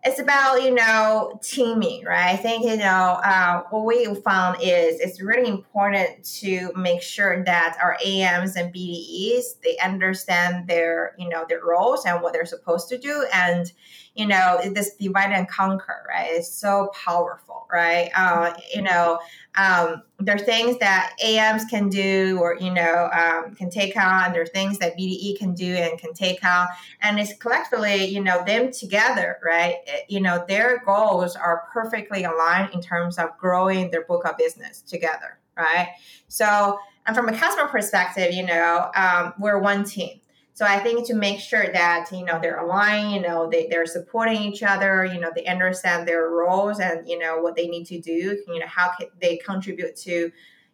it's 0.06 0.20
about 0.20 0.62
you 0.62 0.72
know 0.72 1.38
teaming 1.42 2.04
right? 2.04 2.32
I 2.32 2.36
think 2.36 2.64
you 2.64 2.76
know 2.76 3.20
uh, 3.24 3.62
what 3.70 3.84
we 3.84 4.14
found 4.22 4.58
is 4.62 5.00
it's 5.00 5.20
really 5.20 5.48
important 5.48 6.24
to 6.40 6.72
make 6.76 7.02
sure 7.02 7.44
that 7.44 7.76
our 7.82 7.98
ams 8.04 8.54
and 8.54 8.72
bdes 8.72 9.60
they 9.64 9.76
understand 9.78 10.68
their 10.68 11.14
you 11.18 11.28
know 11.28 11.44
their 11.48 11.64
roles 11.64 12.04
and 12.04 12.22
what 12.22 12.32
they're 12.32 12.46
supposed 12.46 12.88
to 12.90 12.98
do. 12.98 13.26
And 13.34 13.72
you 14.16 14.26
know 14.26 14.60
this 14.72 14.94
divide 14.96 15.32
and 15.32 15.48
conquer 15.48 16.04
right 16.08 16.28
it's 16.30 16.48
so 16.48 16.90
powerful 16.94 17.56
right? 17.72 18.10
Uh, 18.14 18.52
you 18.74 18.82
know 18.82 19.18
um, 19.56 20.02
there 20.18 20.36
are 20.36 20.38
things 20.38 20.78
that 20.78 21.14
ams 21.22 21.64
can 21.66 21.88
do 21.88 22.38
or 22.40 22.56
you 22.60 22.72
know 22.72 23.10
um, 23.12 23.54
can 23.54 23.70
take 23.70 23.96
on 23.96 24.32
there 24.32 24.42
are 24.42 24.46
things 24.46 24.78
that 24.78 24.96
bde 24.96 25.38
can 25.38 25.54
do 25.54 25.74
and 25.74 25.98
can 25.98 26.12
take 26.12 26.42
on 26.44 26.66
and 27.02 27.18
it's 27.18 27.34
collectively 27.34 28.04
you 28.04 28.22
know 28.22 28.44
them 28.44 28.70
together 28.70 29.38
right? 29.44 29.76
It, 29.86 30.04
you 30.08 30.20
know 30.20 30.44
their 30.48 30.82
goals 30.84 31.36
are 31.36 31.68
perfectly 31.72 32.24
aligned 32.24 32.72
in 32.74 32.80
terms 32.80 33.18
of 33.18 33.36
growing 33.38 33.90
their 33.90 34.04
book 34.04 34.24
of 34.24 34.36
business 34.36 34.82
together 34.82 35.38
right? 35.56 35.88
So 36.28 36.78
and 37.06 37.16
from 37.16 37.28
a 37.28 37.36
customer 37.36 37.68
perspective 37.68 38.32
you 38.32 38.44
know 38.44 38.90
um, 38.94 39.34
we're 39.38 39.58
one 39.58 39.84
team 39.84 40.20
so 40.56 40.64
I 40.64 40.78
think 40.78 41.06
to 41.08 41.14
make 41.14 41.38
sure 41.38 41.70
that 41.70 42.10
you 42.10 42.24
know 42.24 42.40
they're 42.40 42.58
aligned, 42.58 43.12
you 43.12 43.20
know 43.20 43.48
they, 43.48 43.68
they're 43.68 43.86
supporting 43.86 44.42
each 44.42 44.62
other, 44.62 45.04
you 45.04 45.20
know 45.20 45.30
they 45.36 45.44
understand 45.44 46.08
their 46.08 46.28
roles 46.30 46.80
and 46.80 47.08
you 47.08 47.18
know 47.18 47.40
what 47.40 47.54
they 47.56 47.68
need 47.68 47.84
to 47.86 48.00
do, 48.00 48.42
you 48.48 48.58
know 48.58 48.66
how 48.66 48.90
they 49.20 49.36
contribute 49.36 49.94
to 49.96 50.32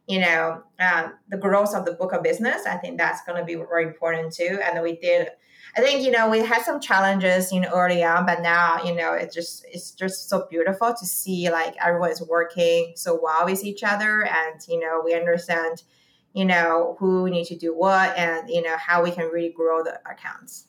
you 0.09 0.19
know, 0.19 0.61
uh, 0.81 1.11
the 1.29 1.37
growth 1.37 1.77
of 1.77 1.85
the 1.85 1.93
book 1.93 2.13
of 2.13 2.25
business. 2.25 2.67
I 2.67 2.77
think 2.77 2.99
that's 2.99 3.23
going 3.25 3.39
to 3.39 3.45
be 3.45 3.55
very 3.55 3.85
important 3.85 4.33
too. 4.33 4.59
And 4.61 4.83
we 4.83 4.97
did 4.97 5.29
I 5.75 5.81
think 5.81 6.05
you 6.05 6.11
know 6.11 6.29
we 6.29 6.41
had 6.41 6.63
some 6.63 6.81
challenges 6.81 7.51
you 7.51 7.61
know 7.61 7.71
early 7.73 8.05
on, 8.05 8.27
but 8.27 8.43
now 8.43 8.83
you 8.85 8.95
know 8.95 9.15
it's 9.15 9.35
just 9.35 9.65
it's 9.73 9.93
just 9.93 10.29
so 10.29 10.47
beautiful 10.51 10.93
to 10.93 11.07
see 11.07 11.51
like 11.51 11.75
everyone 11.83 12.11
is 12.11 12.21
working 12.21 12.93
so 12.95 13.19
well 13.23 13.47
with 13.47 13.65
each 13.65 13.83
other, 13.83 14.25
and 14.27 14.61
you 14.69 14.79
know 14.79 15.01
we 15.03 15.15
understand 15.15 15.83
you 16.33 16.45
know 16.45 16.97
who 16.99 17.23
we 17.23 17.31
need 17.31 17.47
to 17.47 17.57
do 17.57 17.77
what, 17.77 18.17
and 18.17 18.49
you 18.49 18.63
know 18.63 18.77
how 18.77 19.03
we 19.03 19.11
can 19.11 19.27
really 19.27 19.51
grow 19.51 19.83
the 19.83 19.99
accounts. 20.11 20.67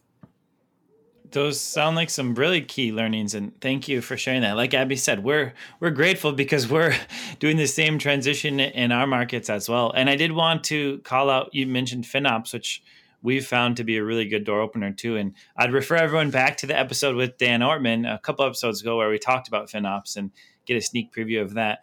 Those 1.31 1.59
sound 1.59 1.95
like 1.95 2.11
some 2.11 2.35
really 2.35 2.61
key 2.61 2.91
learnings, 2.91 3.33
and 3.33 3.59
thank 3.59 3.87
you 3.87 4.01
for 4.01 4.15
sharing 4.17 4.41
that. 4.41 4.55
Like 4.55 4.73
Abbie 4.73 4.95
said, 4.95 5.23
we're 5.23 5.53
we're 5.79 5.89
grateful 5.89 6.31
because 6.31 6.69
we're 6.69 6.95
doing 7.39 7.57
the 7.57 7.67
same 7.67 7.97
transition 7.97 8.59
in 8.59 8.91
our 8.91 9.07
markets 9.07 9.49
as 9.49 9.67
well. 9.67 9.91
And 9.95 10.09
I 10.09 10.15
did 10.15 10.31
want 10.31 10.63
to 10.65 10.99
call 10.99 11.29
out. 11.29 11.49
You 11.53 11.65
mentioned 11.65 12.03
FinOps, 12.03 12.53
which 12.53 12.83
we've 13.23 13.47
found 13.47 13.77
to 13.77 13.83
be 13.83 13.97
a 13.97 14.03
really 14.03 14.25
good 14.25 14.43
door 14.43 14.61
opener 14.61 14.91
too. 14.91 15.15
And 15.15 15.33
I'd 15.55 15.73
refer 15.73 15.95
everyone 15.95 16.29
back 16.29 16.57
to 16.57 16.67
the 16.67 16.77
episode 16.77 17.15
with 17.15 17.37
Dan 17.37 17.61
Ortman 17.61 18.05
a 18.05 18.19
couple 18.19 18.45
episodes 18.45 18.81
ago 18.81 18.97
where 18.97 19.09
we 19.09 19.17
talked 19.17 19.47
about 19.47 19.69
FinOps 19.69 20.17
and 20.17 20.31
get 20.65 20.77
a 20.77 20.81
sneak 20.81 21.13
preview 21.13 21.41
of 21.41 21.55
that. 21.55 21.79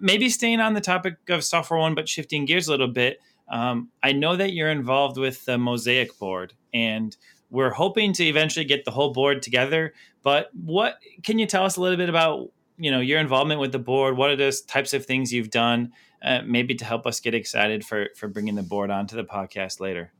Maybe 0.00 0.28
staying 0.28 0.60
on 0.60 0.74
the 0.74 0.80
topic 0.80 1.16
of 1.28 1.44
Software 1.44 1.80
One, 1.80 1.94
but 1.94 2.08
shifting 2.08 2.44
gears 2.44 2.68
a 2.68 2.70
little 2.70 2.88
bit. 2.88 3.20
Um, 3.48 3.90
I 4.02 4.12
know 4.12 4.36
that 4.36 4.52
you're 4.52 4.70
involved 4.70 5.18
with 5.18 5.44
the 5.44 5.58
Mosaic 5.58 6.18
board, 6.18 6.54
and 6.72 7.16
we're 7.50 7.70
hoping 7.70 8.12
to 8.14 8.24
eventually 8.24 8.64
get 8.64 8.84
the 8.84 8.90
whole 8.90 9.12
board 9.12 9.42
together. 9.42 9.94
But 10.22 10.50
what 10.54 10.98
can 11.22 11.38
you 11.38 11.46
tell 11.46 11.64
us 11.64 11.76
a 11.76 11.80
little 11.80 11.96
bit 11.96 12.08
about 12.08 12.50
you 12.76 12.90
know 12.90 13.00
your 13.00 13.20
involvement 13.20 13.60
with 13.60 13.72
the 13.72 13.78
board? 13.78 14.16
What 14.16 14.30
are 14.30 14.36
those 14.36 14.60
types 14.62 14.92
of 14.92 15.06
things 15.06 15.32
you've 15.32 15.50
done? 15.50 15.92
Uh, 16.22 16.40
maybe 16.44 16.74
to 16.74 16.84
help 16.84 17.06
us 17.06 17.20
get 17.20 17.34
excited 17.34 17.84
for 17.84 18.08
for 18.16 18.28
bringing 18.28 18.54
the 18.54 18.62
board 18.62 18.90
onto 18.90 19.16
the 19.16 19.24
podcast 19.24 19.80
later. 19.80 20.12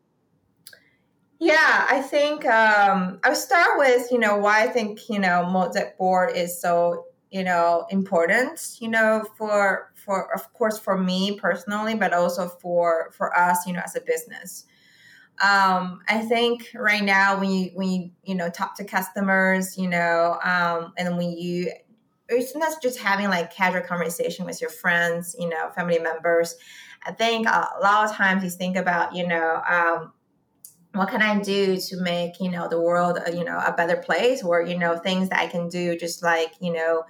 Yeah, 1.41 1.87
I 1.89 2.03
think 2.03 2.45
um, 2.47 3.21
I'll 3.23 3.35
start 3.37 3.79
with 3.79 4.11
you 4.11 4.19
know 4.19 4.37
why 4.39 4.65
I 4.65 4.69
think 4.69 5.09
you 5.09 5.19
know 5.19 5.47
Mosaic 5.47 5.99
board 5.99 6.35
is 6.35 6.61
so 6.61 7.05
you 7.31 7.45
know 7.45 7.87
important 7.91 8.77
you 8.81 8.89
know 8.89 9.25
for 9.37 9.93
for 9.95 10.33
of 10.35 10.53
course 10.55 10.79
for 10.79 10.97
me 10.97 11.39
personally, 11.39 11.95
but 11.95 12.13
also 12.13 12.49
for 12.49 13.11
for 13.13 13.37
us 13.37 13.67
you 13.67 13.73
know 13.73 13.83
as 13.85 13.97
a 13.97 14.01
business. 14.01 14.65
Um, 15.41 16.01
I 16.09 16.23
think 16.23 16.69
right 16.75 17.03
now 17.03 17.39
when 17.39 17.51
you 17.51 17.71
when 17.75 17.89
you 17.89 18.11
you 18.25 18.35
know 18.35 18.51
talk 18.51 18.77
to 18.77 18.85
customers, 18.85 19.79
you 19.79 19.89
know, 19.89 20.39
um, 20.43 20.93
and 20.97 21.17
when 21.17 21.31
you 21.31 21.71
not 22.55 22.83
just 22.83 22.99
having 22.99 23.29
like 23.29 23.53
casual 23.53 23.83
conversation 23.83 24.45
with 24.45 24.61
your 24.61 24.71
friends, 24.71 25.35
you 25.39 25.49
know, 25.49 25.71
family 25.75 25.99
members. 25.99 26.57
I 27.07 27.13
think 27.13 27.47
a 27.47 27.69
lot 27.81 28.11
of 28.11 28.17
times 28.17 28.43
you 28.45 28.51
think 28.51 28.77
about 28.77 29.15
you 29.15 29.27
know 29.27 29.63
um, 29.69 30.13
what 30.95 31.09
can 31.11 31.23
I 31.23 31.39
do 31.41 31.77
to 31.77 32.01
make 32.01 32.41
you 32.41 32.51
know 32.51 32.69
the 32.69 32.81
world 32.81 33.19
you 33.33 33.45
know 33.45 33.59
a 33.59 33.73
better 33.73 33.97
place 33.97 34.43
or 34.43 34.63
you 34.63 34.79
know 34.79 34.97
things 34.97 35.29
that 35.29 35.39
I 35.39 35.47
can 35.47 35.69
do 35.69 35.97
just 35.97 36.23
like 36.23 36.53
you 36.61 36.73
know 36.73 37.05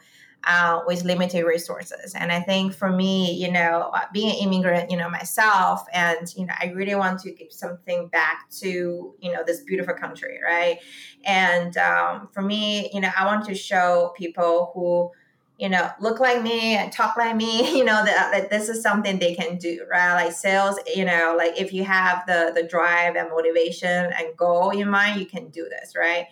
uh, 0.45 0.81
with 0.87 1.05
limited 1.05 1.45
resources? 1.45 2.15
And 2.15 2.33
I 2.33 2.41
think 2.41 2.75
for 2.75 2.91
me 2.91 3.33
you 3.33 3.51
know 3.51 3.91
uh, 3.95 4.05
being 4.13 4.31
an 4.31 4.49
immigrant 4.49 4.91
you 4.91 4.97
know 4.97 5.09
myself 5.09 5.85
and 5.93 6.33
you 6.37 6.47
know 6.47 6.55
I 6.59 6.73
really 6.75 6.97
want 6.97 7.21
to 7.21 7.33
give 7.33 7.53
something 7.53 8.09
back 8.09 8.51
to 8.61 9.15
you 9.21 9.33
know 9.33 9.43
this 9.47 9.63
beautiful 9.63 9.95
country 9.95 10.41
right? 10.45 10.79
And 11.25 11.77
um, 11.77 12.29
for 12.33 12.43
me 12.43 12.91
you 12.93 13.01
know 13.01 13.11
I 13.17 13.27
want 13.27 13.45
to 13.47 13.55
show 13.55 14.13
people 14.17 14.73
who 14.75 15.11
you 15.59 15.69
know, 15.69 15.91
look 16.01 16.21
like 16.21 16.43
me 16.43 16.89
talk 16.91 17.17
like 17.17 17.35
me, 17.37 17.77
you 17.77 17.85
know, 17.85 18.05
that, 18.05 18.31
that 18.33 18.51
this 18.51 18.69
is 18.69 18.81
something 18.81 19.19
they 19.19 19.35
can 19.35 19.59
do, 19.59 19.85
right? 19.91 20.15
Like 20.15 20.33
sales, 20.33 20.79
you 20.95 21.05
know, 21.05 21.35
like 21.37 21.61
if 21.61 21.73
you 21.73 21.85
have 21.85 22.25
the 22.27 22.53
the 22.55 22.63
drive 22.63 23.17
and 23.17 23.29
motivation 23.29 24.13
and 24.13 24.37
goal 24.37 24.71
in 24.71 24.89
mind, 24.89 25.21
you 25.21 25.27
can 25.27 25.49
do 25.51 25.69
this, 25.69 25.95
right? 25.97 26.27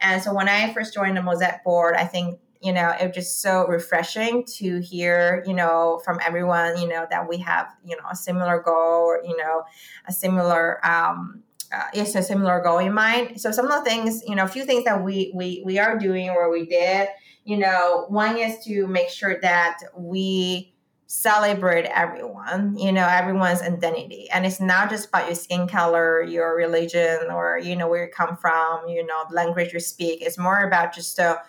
And 0.00 0.22
so 0.22 0.32
when 0.32 0.48
I 0.48 0.72
first 0.72 0.94
joined 0.94 1.16
the 1.16 1.22
Mosaic 1.22 1.64
board, 1.64 1.96
I 1.96 2.04
think 2.04 2.38
you 2.60 2.72
know 2.72 2.92
it 3.00 3.06
was 3.06 3.14
just 3.14 3.40
so 3.40 3.66
refreshing 3.68 4.44
to 4.44 4.80
hear 4.80 5.44
you 5.46 5.54
know 5.54 6.00
from 6.04 6.18
everyone 6.24 6.76
you 6.76 6.88
know 6.88 7.06
that 7.08 7.28
we 7.28 7.38
have 7.38 7.72
you 7.84 7.96
know 7.96 8.02
a 8.10 8.16
similar 8.16 8.60
goal 8.60 9.04
or 9.04 9.22
you 9.24 9.36
know 9.36 9.62
a 10.08 10.12
similar 10.12 10.84
um 10.84 11.40
uh, 11.72 11.84
yes 11.94 12.16
a 12.16 12.22
similar 12.22 12.60
goal 12.60 12.78
in 12.78 12.92
mind 12.92 13.40
so 13.40 13.52
some 13.52 13.70
of 13.70 13.84
the 13.84 13.88
things 13.88 14.22
you 14.26 14.34
know 14.34 14.42
a 14.42 14.48
few 14.48 14.64
things 14.64 14.84
that 14.84 15.04
we 15.04 15.30
we 15.34 15.62
we 15.64 15.78
are 15.78 15.96
doing 15.96 16.30
or 16.30 16.50
we 16.50 16.66
did 16.66 17.06
you 17.48 17.56
know, 17.56 18.04
one 18.08 18.36
is 18.36 18.62
to 18.62 18.86
make 18.86 19.08
sure 19.08 19.40
that 19.40 19.78
we 19.96 20.70
celebrate 21.06 21.86
everyone, 21.86 22.76
you 22.76 22.92
know, 22.92 23.08
everyone's 23.08 23.62
identity. 23.62 24.28
And 24.30 24.44
it's 24.44 24.60
not 24.60 24.90
just 24.90 25.08
about 25.08 25.24
your 25.24 25.34
skin 25.34 25.66
color, 25.66 26.22
your 26.22 26.54
religion, 26.54 27.30
or, 27.30 27.58
you 27.58 27.74
know, 27.74 27.88
where 27.88 28.04
you 28.04 28.10
come 28.12 28.36
from, 28.36 28.86
you 28.86 29.06
know, 29.06 29.24
language 29.30 29.72
you 29.72 29.80
speak. 29.80 30.20
It's 30.20 30.36
more 30.36 30.62
about 30.62 30.94
just 30.94 31.16
the, 31.16 31.40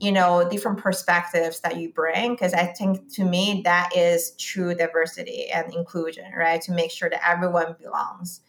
you 0.00 0.10
know, 0.10 0.48
different 0.50 0.78
perspectives 0.78 1.60
that 1.60 1.76
you 1.76 1.92
bring. 1.92 2.32
Because 2.32 2.52
I 2.52 2.66
think 2.66 3.14
to 3.14 3.24
me, 3.24 3.62
that 3.64 3.96
is 3.96 4.32
true 4.38 4.74
diversity 4.74 5.46
and 5.46 5.72
inclusion, 5.72 6.24
right? 6.36 6.60
To 6.62 6.72
make 6.72 6.90
sure 6.90 7.08
that 7.08 7.20
everyone 7.24 7.76
belongs. 7.80 8.40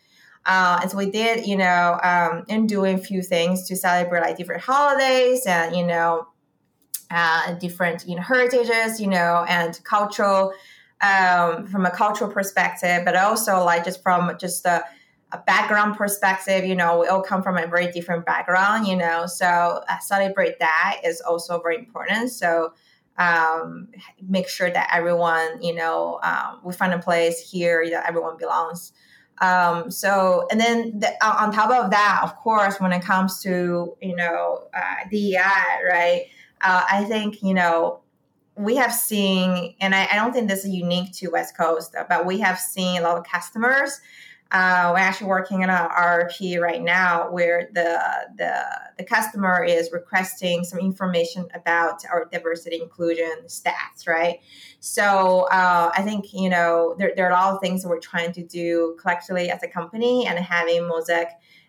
Uh, 0.47 0.79
and 0.81 0.89
so 0.89 0.97
we 0.97 1.11
did, 1.11 1.45
you 1.45 1.57
know, 1.57 1.99
um, 2.01 2.43
and 2.49 2.67
doing 2.67 2.95
a 2.95 3.03
few 3.03 3.21
things 3.21 3.67
to 3.67 3.75
celebrate 3.75 4.21
like 4.21 4.35
different 4.35 4.63
holidays 4.63 5.45
and, 5.45 5.75
you 5.75 5.85
know, 5.85 6.25
uh, 7.11 7.53
different 7.53 8.05
you 8.07 8.15
know 8.15 8.21
heritages 8.21 8.99
you 8.99 9.07
know 9.07 9.45
and 9.47 9.79
cultural 9.83 10.53
um, 11.01 11.67
from 11.67 11.85
a 11.85 11.91
cultural 11.91 12.31
perspective 12.31 13.03
but 13.05 13.15
also 13.15 13.63
like 13.63 13.85
just 13.85 14.01
from 14.01 14.35
just 14.39 14.65
a, 14.65 14.83
a, 15.31 15.37
background 15.45 15.95
perspective 15.95 16.65
you 16.65 16.75
know 16.75 16.99
we 16.99 17.07
all 17.07 17.21
come 17.21 17.41
from 17.43 17.57
a 17.57 17.67
very 17.67 17.91
different 17.91 18.25
background 18.25 18.87
you 18.87 18.95
know 18.95 19.25
so 19.25 19.45
uh, 19.87 19.99
celebrate 19.99 20.59
that 20.59 20.99
is 21.03 21.21
also 21.21 21.61
very 21.61 21.77
important. 21.77 22.31
So 22.31 22.73
um, 23.17 23.87
make 24.27 24.47
sure 24.47 24.69
that 24.69 24.89
everyone 24.93 25.61
you 25.61 25.73
know 25.73 26.19
um, 26.23 26.59
we 26.63 26.73
find 26.73 26.93
a 26.93 26.99
place 26.99 27.39
here 27.39 27.87
that 27.89 28.07
everyone 28.07 28.37
belongs. 28.37 28.93
Um, 29.39 29.91
so 29.91 30.47
and 30.49 30.59
then 30.59 30.99
the, 30.99 31.09
on 31.25 31.51
top 31.51 31.69
of 31.69 31.91
that 31.91 32.21
of 32.23 32.35
course 32.35 32.79
when 32.79 32.91
it 32.91 33.03
comes 33.03 33.41
to 33.43 33.95
you 34.01 34.15
know 34.15 34.67
uh, 34.73 34.95
DEI 35.11 35.83
right 35.87 36.25
uh, 36.61 36.83
I 36.89 37.03
think, 37.05 37.41
you 37.43 37.53
know, 37.53 38.01
we 38.55 38.75
have 38.75 38.93
seen, 38.93 39.75
and 39.79 39.93
I, 39.93 40.07
I, 40.11 40.15
don't 40.15 40.33
think 40.33 40.49
this 40.49 40.65
is 40.65 40.71
unique 40.71 41.13
to 41.13 41.27
West 41.29 41.55
Coast, 41.55 41.95
but 42.09 42.25
we 42.25 42.39
have 42.39 42.57
seen 42.57 42.99
a 42.99 43.03
lot 43.03 43.17
of 43.17 43.23
customers. 43.23 44.01
Uh, 44.51 44.91
we're 44.93 44.99
actually 44.99 45.27
working 45.27 45.61
on 45.63 45.69
an 45.69 45.89
RFP 45.89 46.59
right 46.59 46.81
now 46.81 47.29
where 47.29 47.69
the, 47.73 47.99
the 48.37 48.63
the 48.97 49.03
customer 49.03 49.63
is 49.63 49.89
requesting 49.91 50.63
some 50.63 50.79
information 50.79 51.47
about 51.53 51.99
our 52.09 52.25
diversity 52.31 52.81
inclusion 52.81 53.29
stats, 53.47 54.07
right? 54.07 54.39
So 54.79 55.47
uh, 55.51 55.91
I 55.93 56.01
think 56.01 56.33
you 56.33 56.49
know 56.49 56.95
there, 56.97 57.11
there 57.15 57.25
are 57.25 57.31
a 57.31 57.33
lot 57.33 57.55
of 57.55 57.61
things 57.61 57.83
that 57.83 57.89
we're 57.89 57.99
trying 57.99 58.31
to 58.33 58.43
do 58.43 58.95
collectively 59.01 59.51
as 59.51 59.61
a 59.63 59.67
company, 59.67 60.25
and 60.25 60.39
having 60.39 60.87
Mosaic 60.87 61.27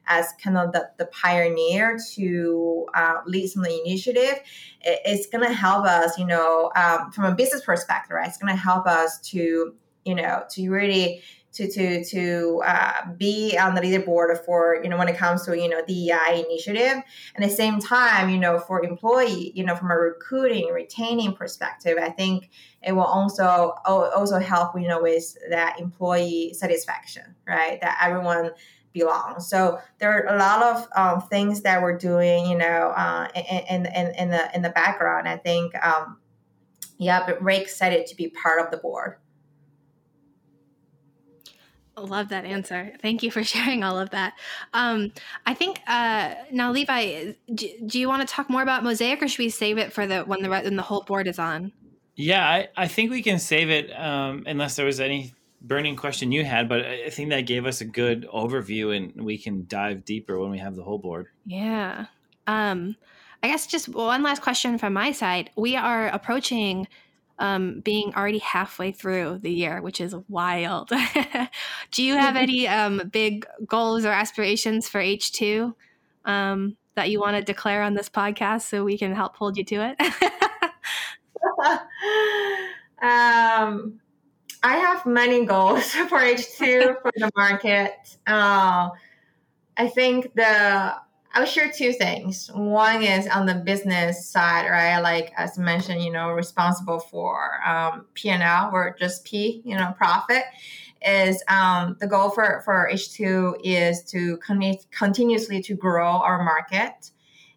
as 0.08 0.32
kind 0.42 0.56
of 0.56 0.72
the, 0.72 0.90
the 0.98 1.06
pioneer 1.06 1.98
to 2.14 2.86
uh, 2.94 3.16
lead 3.26 3.48
some 3.48 3.62
of 3.62 3.68
the 3.68 3.80
initiative, 3.84 4.40
it, 4.80 5.00
it's 5.04 5.26
going 5.26 5.46
to 5.46 5.52
help 5.52 5.84
us, 5.84 6.18
you 6.18 6.26
know, 6.26 6.72
um, 6.74 7.12
from 7.12 7.24
a 7.24 7.34
business 7.34 7.64
perspective, 7.64 8.12
right? 8.12 8.28
It's 8.28 8.38
going 8.38 8.52
to 8.52 8.60
help 8.60 8.86
us 8.86 9.20
to, 9.30 9.74
you 10.04 10.14
know, 10.14 10.44
to 10.50 10.70
really 10.70 11.22
to 11.58 11.70
to 11.70 12.04
to 12.04 12.62
uh, 12.64 13.12
be 13.16 13.56
on 13.58 13.74
the 13.74 13.80
leaderboard 13.80 14.44
for 14.44 14.80
you 14.82 14.88
know 14.88 14.96
when 14.96 15.08
it 15.08 15.16
comes 15.16 15.44
to 15.46 15.56
you 15.56 15.68
know 15.68 15.80
DEI 15.86 16.44
initiative. 16.48 17.02
And 17.34 17.44
at 17.44 17.50
the 17.50 17.56
same 17.56 17.80
time, 17.80 18.28
you 18.28 18.38
know, 18.38 18.58
for 18.58 18.84
employee, 18.84 19.52
you 19.54 19.64
know, 19.64 19.74
from 19.74 19.90
a 19.90 19.96
recruiting 19.96 20.68
retaining 20.68 21.34
perspective, 21.34 21.98
I 22.00 22.10
think 22.10 22.50
it 22.82 22.92
will 22.92 23.02
also 23.02 23.74
also 23.86 24.38
help 24.38 24.78
you 24.78 24.88
know 24.88 25.02
with 25.02 25.36
that 25.50 25.80
employee 25.80 26.54
satisfaction, 26.54 27.34
right? 27.46 27.80
That 27.80 27.98
everyone 28.02 28.50
belong. 28.92 29.40
So 29.40 29.78
there 29.98 30.12
are 30.12 30.34
a 30.34 30.38
lot 30.38 30.62
of 30.62 30.88
um, 30.96 31.28
things 31.28 31.62
that 31.62 31.82
we're 31.82 31.96
doing, 31.96 32.46
you 32.46 32.56
know, 32.56 32.92
uh, 32.96 33.28
in, 33.34 33.86
in, 33.86 34.14
in 34.14 34.30
the 34.30 34.50
in 34.54 34.62
the 34.62 34.70
background. 34.70 35.28
I 35.28 35.36
think, 35.36 35.74
um, 35.84 36.18
yeah, 36.98 37.24
but 37.26 37.40
very 37.40 37.58
excited 37.58 38.06
to 38.06 38.16
be 38.16 38.28
part 38.28 38.60
of 38.64 38.70
the 38.70 38.76
board. 38.78 39.16
Love 41.96 42.28
that 42.28 42.44
answer. 42.44 42.92
Thank 43.02 43.22
you 43.22 43.30
for 43.30 43.42
sharing 43.54 43.82
all 43.82 43.98
of 43.98 44.10
that. 44.10 44.34
Um, 44.72 45.12
I 45.46 45.54
think 45.54 45.80
uh, 45.86 46.34
now, 46.52 46.70
Levi, 46.70 47.32
do, 47.52 47.68
do 47.86 47.98
you 47.98 48.08
want 48.08 48.26
to 48.26 48.32
talk 48.32 48.48
more 48.48 48.62
about 48.62 48.84
Mosaic, 48.84 49.22
or 49.22 49.28
should 49.28 49.38
we 49.38 49.50
save 49.50 49.78
it 49.78 49.92
for 49.92 50.06
the 50.06 50.22
when 50.22 50.42
the 50.42 50.48
when 50.48 50.76
the 50.76 50.82
whole 50.82 51.02
board 51.02 51.26
is 51.26 51.38
on? 51.38 51.72
Yeah, 52.16 52.48
I, 52.48 52.68
I 52.76 52.88
think 52.88 53.10
we 53.12 53.22
can 53.22 53.38
save 53.38 53.70
it 53.70 53.96
um, 53.96 54.42
unless 54.46 54.74
there 54.74 54.86
was 54.86 54.98
any 54.98 55.34
burning 55.60 55.96
question 55.96 56.32
you 56.32 56.44
had, 56.44 56.68
but 56.68 56.84
I 56.84 57.10
think 57.10 57.30
that 57.30 57.42
gave 57.42 57.66
us 57.66 57.80
a 57.80 57.84
good 57.84 58.26
overview 58.32 58.96
and 58.96 59.24
we 59.24 59.38
can 59.38 59.66
dive 59.66 60.04
deeper 60.04 60.38
when 60.38 60.50
we 60.50 60.58
have 60.58 60.76
the 60.76 60.82
whole 60.82 60.98
board. 60.98 61.28
Yeah. 61.46 62.06
Um, 62.46 62.96
I 63.42 63.48
guess 63.48 63.66
just 63.66 63.88
one 63.88 64.22
last 64.22 64.42
question 64.42 64.78
from 64.78 64.92
my 64.92 65.12
side. 65.12 65.50
We 65.56 65.76
are 65.76 66.08
approaching 66.08 66.88
um, 67.38 67.80
being 67.80 68.14
already 68.14 68.38
halfway 68.38 68.92
through 68.92 69.38
the 69.38 69.50
year, 69.50 69.80
which 69.80 70.00
is 70.00 70.14
wild. 70.28 70.90
Do 71.92 72.02
you 72.02 72.14
have 72.14 72.36
any 72.44 72.66
um, 72.66 73.08
big 73.12 73.46
goals 73.66 74.04
or 74.04 74.10
aspirations 74.10 74.88
for 74.88 75.00
H2 75.00 75.74
um, 76.24 76.76
that 76.94 77.10
you 77.10 77.20
want 77.20 77.36
to 77.36 77.42
declare 77.42 77.82
on 77.82 77.94
this 77.94 78.08
podcast 78.08 78.62
so 78.62 78.84
we 78.84 78.98
can 78.98 79.14
help 79.14 79.36
hold 79.36 79.56
you 79.56 79.64
to 79.64 79.94
it? 79.94 80.00
um, 83.02 84.00
I 84.62 84.76
have 84.76 85.06
many 85.06 85.44
goals 85.44 85.90
for 86.08 86.18
H2 86.18 87.02
for 87.02 87.12
the 87.14 87.30
market. 87.36 87.92
Uh, 88.26 88.90
I 89.76 89.88
think 89.88 90.34
the 90.34 90.96
I'll 91.34 91.44
share 91.44 91.70
two 91.70 91.92
things. 91.92 92.50
One 92.54 93.02
is 93.02 93.26
on 93.28 93.46
the 93.46 93.54
business 93.54 94.26
side, 94.26 94.68
right? 94.68 94.98
Like 94.98 95.32
as 95.36 95.58
mentioned, 95.58 96.02
you 96.02 96.10
know, 96.10 96.30
responsible 96.30 96.98
for 96.98 97.64
um, 97.66 98.06
P 98.14 98.30
and 98.30 98.42
L 98.42 98.70
or 98.72 98.96
just 98.98 99.24
P, 99.24 99.62
you 99.64 99.76
know, 99.76 99.94
profit. 99.96 100.42
Is 101.06 101.44
um, 101.46 101.96
the 102.00 102.08
goal 102.08 102.30
for 102.30 102.60
for 102.64 102.88
H 102.88 103.12
two 103.12 103.56
is 103.62 104.02
to 104.04 104.36
con- 104.38 104.74
continuously 104.90 105.62
to 105.62 105.74
grow 105.74 106.08
our 106.08 106.42
market, 106.42 107.12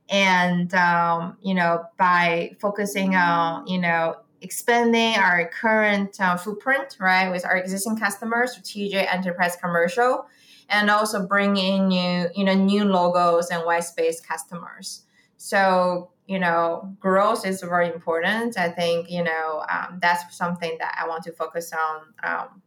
and 0.10 0.72
um, 0.76 1.38
you 1.42 1.56
know 1.56 1.86
by 1.98 2.56
focusing 2.60 3.16
on 3.16 3.66
you 3.66 3.80
know 3.80 4.18
expanding 4.42 5.16
our 5.16 5.48
current 5.48 6.20
uh, 6.20 6.36
footprint, 6.36 6.98
right, 7.00 7.30
with 7.30 7.46
our 7.46 7.58
existing 7.58 7.98
customers, 7.98 8.54
strategic 8.54 9.12
enterprise 9.14 9.56
commercial, 9.56 10.26
and 10.70 10.90
also 10.90 11.26
bring 11.26 11.58
in 11.58 11.88
new, 11.90 12.28
you 12.36 12.44
know, 12.44 12.54
new 12.54 12.86
logos 12.86 13.50
and 13.50 13.66
white 13.66 13.84
space 13.84 14.20
customers. 14.20 15.04
So, 15.38 16.12
you 16.28 16.40
know, 16.40 16.96
growth 17.00 17.46
is 17.46 17.62
very 17.62 17.92
important. 17.92 18.58
I 18.58 18.70
think, 18.70 19.10
you 19.10 19.24
know, 19.24 19.64
um, 19.70 20.00
that's 20.02 20.36
something 20.36 20.78
that 20.80 20.98
I 21.02 21.08
want 21.08 21.24
to 21.24 21.32
focus 21.32 21.74
on, 21.74 22.02
um, 22.24 22.62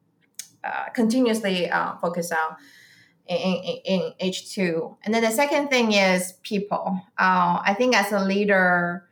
uh, 0.62 0.88
continuously 0.90 1.70
uh, 1.70 1.96
focus 2.00 2.32
on 2.32 2.56
in, 3.26 3.36
in, 3.36 3.78
in, 3.84 4.12
H2. 4.20 4.96
And 5.04 5.14
then 5.14 5.22
the 5.22 5.30
second 5.30 5.68
thing 5.68 5.92
is 5.92 6.34
people. 6.42 7.00
Uh, 7.18 7.60
I 7.64 7.74
think 7.76 7.96
as 7.96 8.12
a 8.12 8.24
leader, 8.24 9.08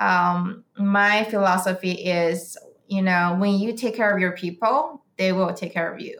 um, 0.00 0.64
my 0.78 1.24
philosophy 1.24 1.92
is 1.92 2.56
you 2.88 3.02
know 3.02 3.36
when 3.38 3.58
you 3.58 3.76
take 3.76 3.94
care 3.94 4.12
of 4.12 4.20
your 4.20 4.32
people 4.32 5.04
they 5.16 5.32
will 5.32 5.52
take 5.54 5.72
care 5.72 5.92
of 5.92 6.00
you 6.00 6.18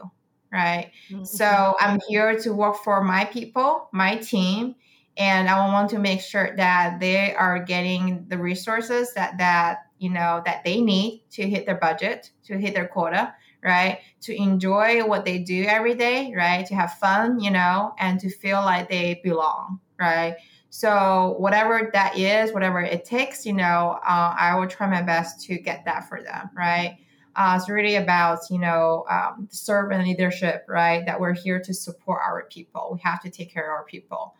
right? 0.52 0.90
Mm-hmm. 1.10 1.24
so 1.24 1.74
i'm 1.80 1.98
here 2.08 2.38
to 2.40 2.52
work 2.52 2.76
for 2.76 3.02
my 3.02 3.24
people 3.24 3.88
my 3.92 4.16
team 4.16 4.74
and 5.16 5.48
i 5.48 5.66
want 5.66 5.90
to 5.90 5.98
make 5.98 6.20
sure 6.20 6.54
that 6.56 7.00
they 7.00 7.34
are 7.34 7.58
getting 7.58 8.24
the 8.28 8.38
resources 8.38 9.12
that 9.14 9.38
that 9.38 9.86
you 9.98 10.10
know 10.10 10.42
that 10.44 10.64
they 10.64 10.80
need 10.80 11.24
to 11.30 11.48
hit 11.48 11.66
their 11.66 11.76
budget 11.76 12.30
to 12.44 12.58
hit 12.58 12.74
their 12.74 12.88
quota 12.88 13.34
right? 13.62 13.98
To 14.22 14.34
enjoy 14.34 15.04
what 15.04 15.26
they 15.26 15.38
do 15.38 15.64
every 15.68 15.94
day 15.94 16.32
right? 16.34 16.64
To 16.66 16.74
have 16.74 16.94
fun 16.94 17.40
you 17.40 17.50
know 17.50 17.94
and 17.98 18.18
to 18.20 18.30
feel 18.30 18.60
like 18.62 18.88
they 18.88 19.20
belong 19.22 19.80
right 19.98 20.36
so 20.70 21.35
whatever 21.38 21.90
that 21.92 22.16
is, 22.16 22.52
whatever 22.52 22.80
it 22.80 23.04
takes, 23.04 23.44
you 23.44 23.52
know, 23.52 23.98
uh, 24.04 24.35
I 24.38 24.54
will 24.56 24.68
try 24.68 24.88
my 24.88 25.02
best 25.02 25.44
to 25.46 25.59
get 25.59 25.85
that 25.85 26.09
for 26.09 26.22
them, 26.22 26.48
right? 26.56 26.98
Uh, 27.37 27.56
it's 27.59 27.68
really 27.68 27.96
about 27.96 28.38
you 28.50 28.59
know 28.59 29.04
um, 29.11 29.48
servant 29.50 30.04
leadership, 30.04 30.64
right? 30.68 31.04
That 31.06 31.20
we're 31.20 31.35
here 31.35 31.61
to 31.61 31.74
support 31.74 32.20
our 32.24 32.44
people. 32.50 32.90
We 32.92 33.00
have 33.00 33.20
to 33.22 33.30
take 33.30 33.52
care 33.52 33.64
of 33.64 33.78
our 33.78 33.85
people. 33.85 34.35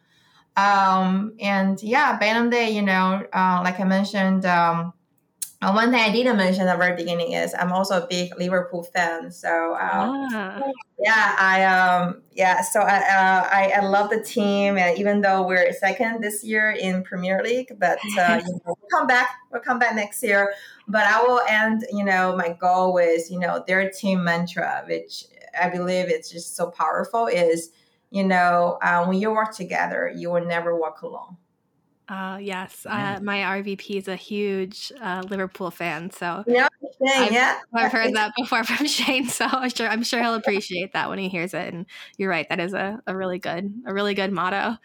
Um, 0.57 1.35
and 1.41 1.81
yeah, 1.83 2.19
Bantam 2.19 2.51
Day, 2.51 2.71
you 2.71 2.83
know, 2.83 3.27
uh, 3.33 3.61
like 3.65 3.81
I 3.81 3.85
mentioned, 3.85 4.45
um, 4.45 4.93
uh, 5.63 5.73
one 5.73 5.91
thing 5.91 6.01
I 6.01 6.11
didn't 6.11 6.39
mention 6.39 6.67
at 6.67 6.73
the 6.73 6.79
very 6.79 6.97
beginning 6.97 7.33
is 7.33 7.53
I'm 7.53 7.71
also 7.71 8.03
a 8.03 8.07
big 8.07 8.33
Liverpool 8.39 8.83
fan. 8.83 9.31
So 9.31 9.75
um, 9.75 10.29
ah. 10.33 10.63
yeah, 10.99 11.37
I 11.39 11.65
um 11.65 12.23
yeah, 12.33 12.63
so 12.63 12.81
I, 12.81 12.97
uh, 12.97 13.49
I, 13.53 13.73
I 13.77 13.81
love 13.81 14.09
the 14.09 14.23
team, 14.23 14.79
and 14.79 14.99
even 14.99 15.21
though 15.21 15.47
we're 15.47 15.71
second 15.75 16.23
this 16.23 16.43
year 16.43 16.71
in 16.71 17.03
Premier 17.03 17.43
League, 17.43 17.77
but 17.79 17.99
uh, 18.19 18.41
you 18.47 18.53
know, 18.53 18.61
we'll 18.65 18.77
come 18.91 19.07
back. 19.07 19.29
We'll 19.53 19.61
come 19.61 19.79
back 19.79 19.95
next 19.95 20.23
year. 20.23 20.55
But 20.89 21.07
I 21.07 21.23
will 21.23 21.43
end, 21.47 21.85
you 21.93 22.05
know, 22.05 22.35
my 22.35 22.57
goal 22.59 22.95
with 22.95 23.31
you 23.31 23.39
know 23.39 23.63
their 23.67 23.91
team 23.91 24.25
mantra, 24.25 24.85
which 24.89 25.27
I 25.61 25.69
believe 25.69 26.09
it's 26.09 26.31
just 26.31 26.57
so 26.57 26.71
powerful. 26.71 27.27
Is 27.27 27.71
you 28.11 28.25
know 28.25 28.79
uh, 28.81 29.05
when 29.05 29.19
you 29.19 29.31
work 29.31 29.55
together, 29.55 30.11
you 30.17 30.31
will 30.31 30.47
never 30.47 30.75
walk 30.75 31.03
alone. 31.03 31.37
Uh, 32.11 32.39
yes, 32.39 32.85
uh, 32.87 33.21
my 33.23 33.39
RVP 33.39 33.97
is 33.97 34.09
a 34.09 34.17
huge 34.17 34.91
uh, 35.01 35.23
Liverpool 35.31 35.71
fan, 35.71 36.11
so 36.11 36.43
yeah, 36.45 36.67
I've, 37.07 37.31
yeah, 37.31 37.61
I've 37.73 37.93
heard 37.93 38.15
that 38.15 38.33
before 38.37 38.65
from 38.71 38.85
Shane. 38.87 39.29
So 39.29 39.47
I'm 39.47 39.71
sure 39.71 39.87
I'm 39.87 40.03
sure 40.03 40.21
he'll 40.21 40.35
appreciate 40.35 40.93
that 40.95 41.09
when 41.09 41.21
he 41.21 41.29
hears 41.29 41.55
it. 41.55 41.73
And 41.73 41.87
you're 42.19 42.29
right, 42.29 42.49
that 42.49 42.59
is 42.59 42.75
a, 42.75 43.01
a 43.07 43.17
really 43.17 43.39
good 43.39 43.73
a 43.87 43.95
really 43.95 44.15
good 44.15 44.33
motto. 44.33 44.77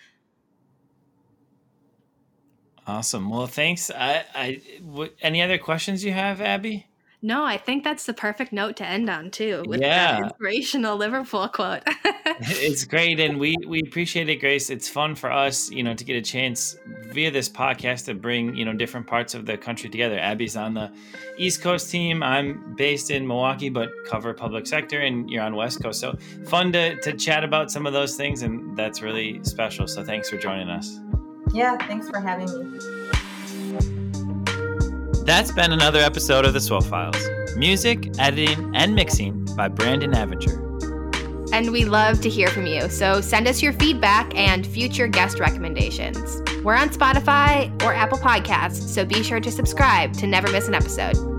Awesome. 2.85 3.31
Well, 3.31 3.47
thanks. 3.47 3.89
I, 3.89 4.23
I 4.35 4.61
w- 4.85 5.11
any 5.19 5.41
other 5.41 5.57
questions 5.57 6.05
you 6.05 6.11
have, 6.11 6.41
Abbie? 6.41 6.87
No, 7.23 7.43
I 7.43 7.57
think 7.57 7.83
that's 7.83 8.05
the 8.05 8.13
perfect 8.13 8.53
note 8.53 8.75
to 8.77 8.85
end 8.85 9.09
on 9.09 9.31
too, 9.31 9.63
with 9.65 9.81
yeah. 9.81 10.11
that 10.11 10.23
inspirational 10.25 10.95
Liverpool 10.95 11.47
quote. 11.47 11.81
it's 12.39 12.83
great, 12.85 13.19
and 13.19 13.39
we 13.39 13.55
we 13.67 13.81
appreciate 13.81 14.29
it, 14.29 14.37
Grace. 14.37 14.69
It's 14.69 14.89
fun 14.89 15.15
for 15.15 15.31
us, 15.31 15.69
you 15.69 15.83
know, 15.83 15.93
to 15.93 16.03
get 16.03 16.15
a 16.15 16.21
chance 16.21 16.77
via 17.11 17.31
this 17.31 17.47
podcast 17.47 18.05
to 18.05 18.13
bring 18.13 18.55
you 18.55 18.65
know 18.65 18.73
different 18.73 19.07
parts 19.07 19.33
of 19.33 19.45
the 19.45 19.57
country 19.57 19.89
together. 19.89 20.19
Abbie's 20.19 20.55
on 20.55 20.73
the 20.73 20.91
East 21.37 21.61
Coast 21.61 21.89
team. 21.89 22.23
I'm 22.23 22.75
based 22.75 23.11
in 23.11 23.25
Milwaukee, 23.27 23.69
but 23.69 23.89
cover 24.05 24.33
public 24.33 24.67
sector, 24.67 25.01
and 25.01 25.29
you're 25.29 25.43
on 25.43 25.55
West 25.55 25.81
Coast. 25.81 25.99
So 25.99 26.17
fun 26.45 26.71
to 26.73 26.99
to 27.01 27.13
chat 27.13 27.43
about 27.43 27.71
some 27.71 27.85
of 27.85 27.93
those 27.93 28.15
things, 28.15 28.41
and 28.41 28.75
that's 28.75 29.01
really 29.01 29.43
special. 29.43 29.87
So 29.87 30.03
thanks 30.03 30.29
for 30.29 30.37
joining 30.37 30.69
us. 30.69 30.99
Yeah, 31.53 31.77
thanks 31.87 32.09
for 32.09 32.19
having 32.19 32.47
me. 32.71 32.79
That's 35.25 35.51
been 35.51 35.71
another 35.71 35.99
episode 35.99 36.45
of 36.45 36.53
The 36.53 36.59
SWO 36.59 36.83
Files. 36.83 37.17
Music, 37.55 38.11
editing, 38.19 38.75
and 38.75 38.93
mixing 38.93 39.45
by 39.55 39.69
Brandon 39.69 40.11
Avinger. 40.11 40.64
And 41.55 41.71
we 41.71 41.85
love 41.85 42.19
to 42.19 42.29
hear 42.29 42.49
from 42.49 42.65
you, 42.65 42.89
so 42.89 43.21
send 43.21 43.47
us 43.47 43.61
your 43.61 43.71
feedback 43.71 44.35
and 44.35 44.67
future 44.67 45.07
guest 45.07 45.39
recommendations. 45.39 46.41
We're 46.65 46.75
on 46.75 46.89
Spotify 46.89 47.71
or 47.81 47.93
Apple 47.93 48.17
Podcasts, 48.17 48.89
so 48.89 49.05
be 49.05 49.23
sure 49.23 49.39
to 49.39 49.49
subscribe 49.49 50.11
to 50.15 50.27
never 50.27 50.51
miss 50.51 50.67
an 50.67 50.73
episode. 50.73 51.34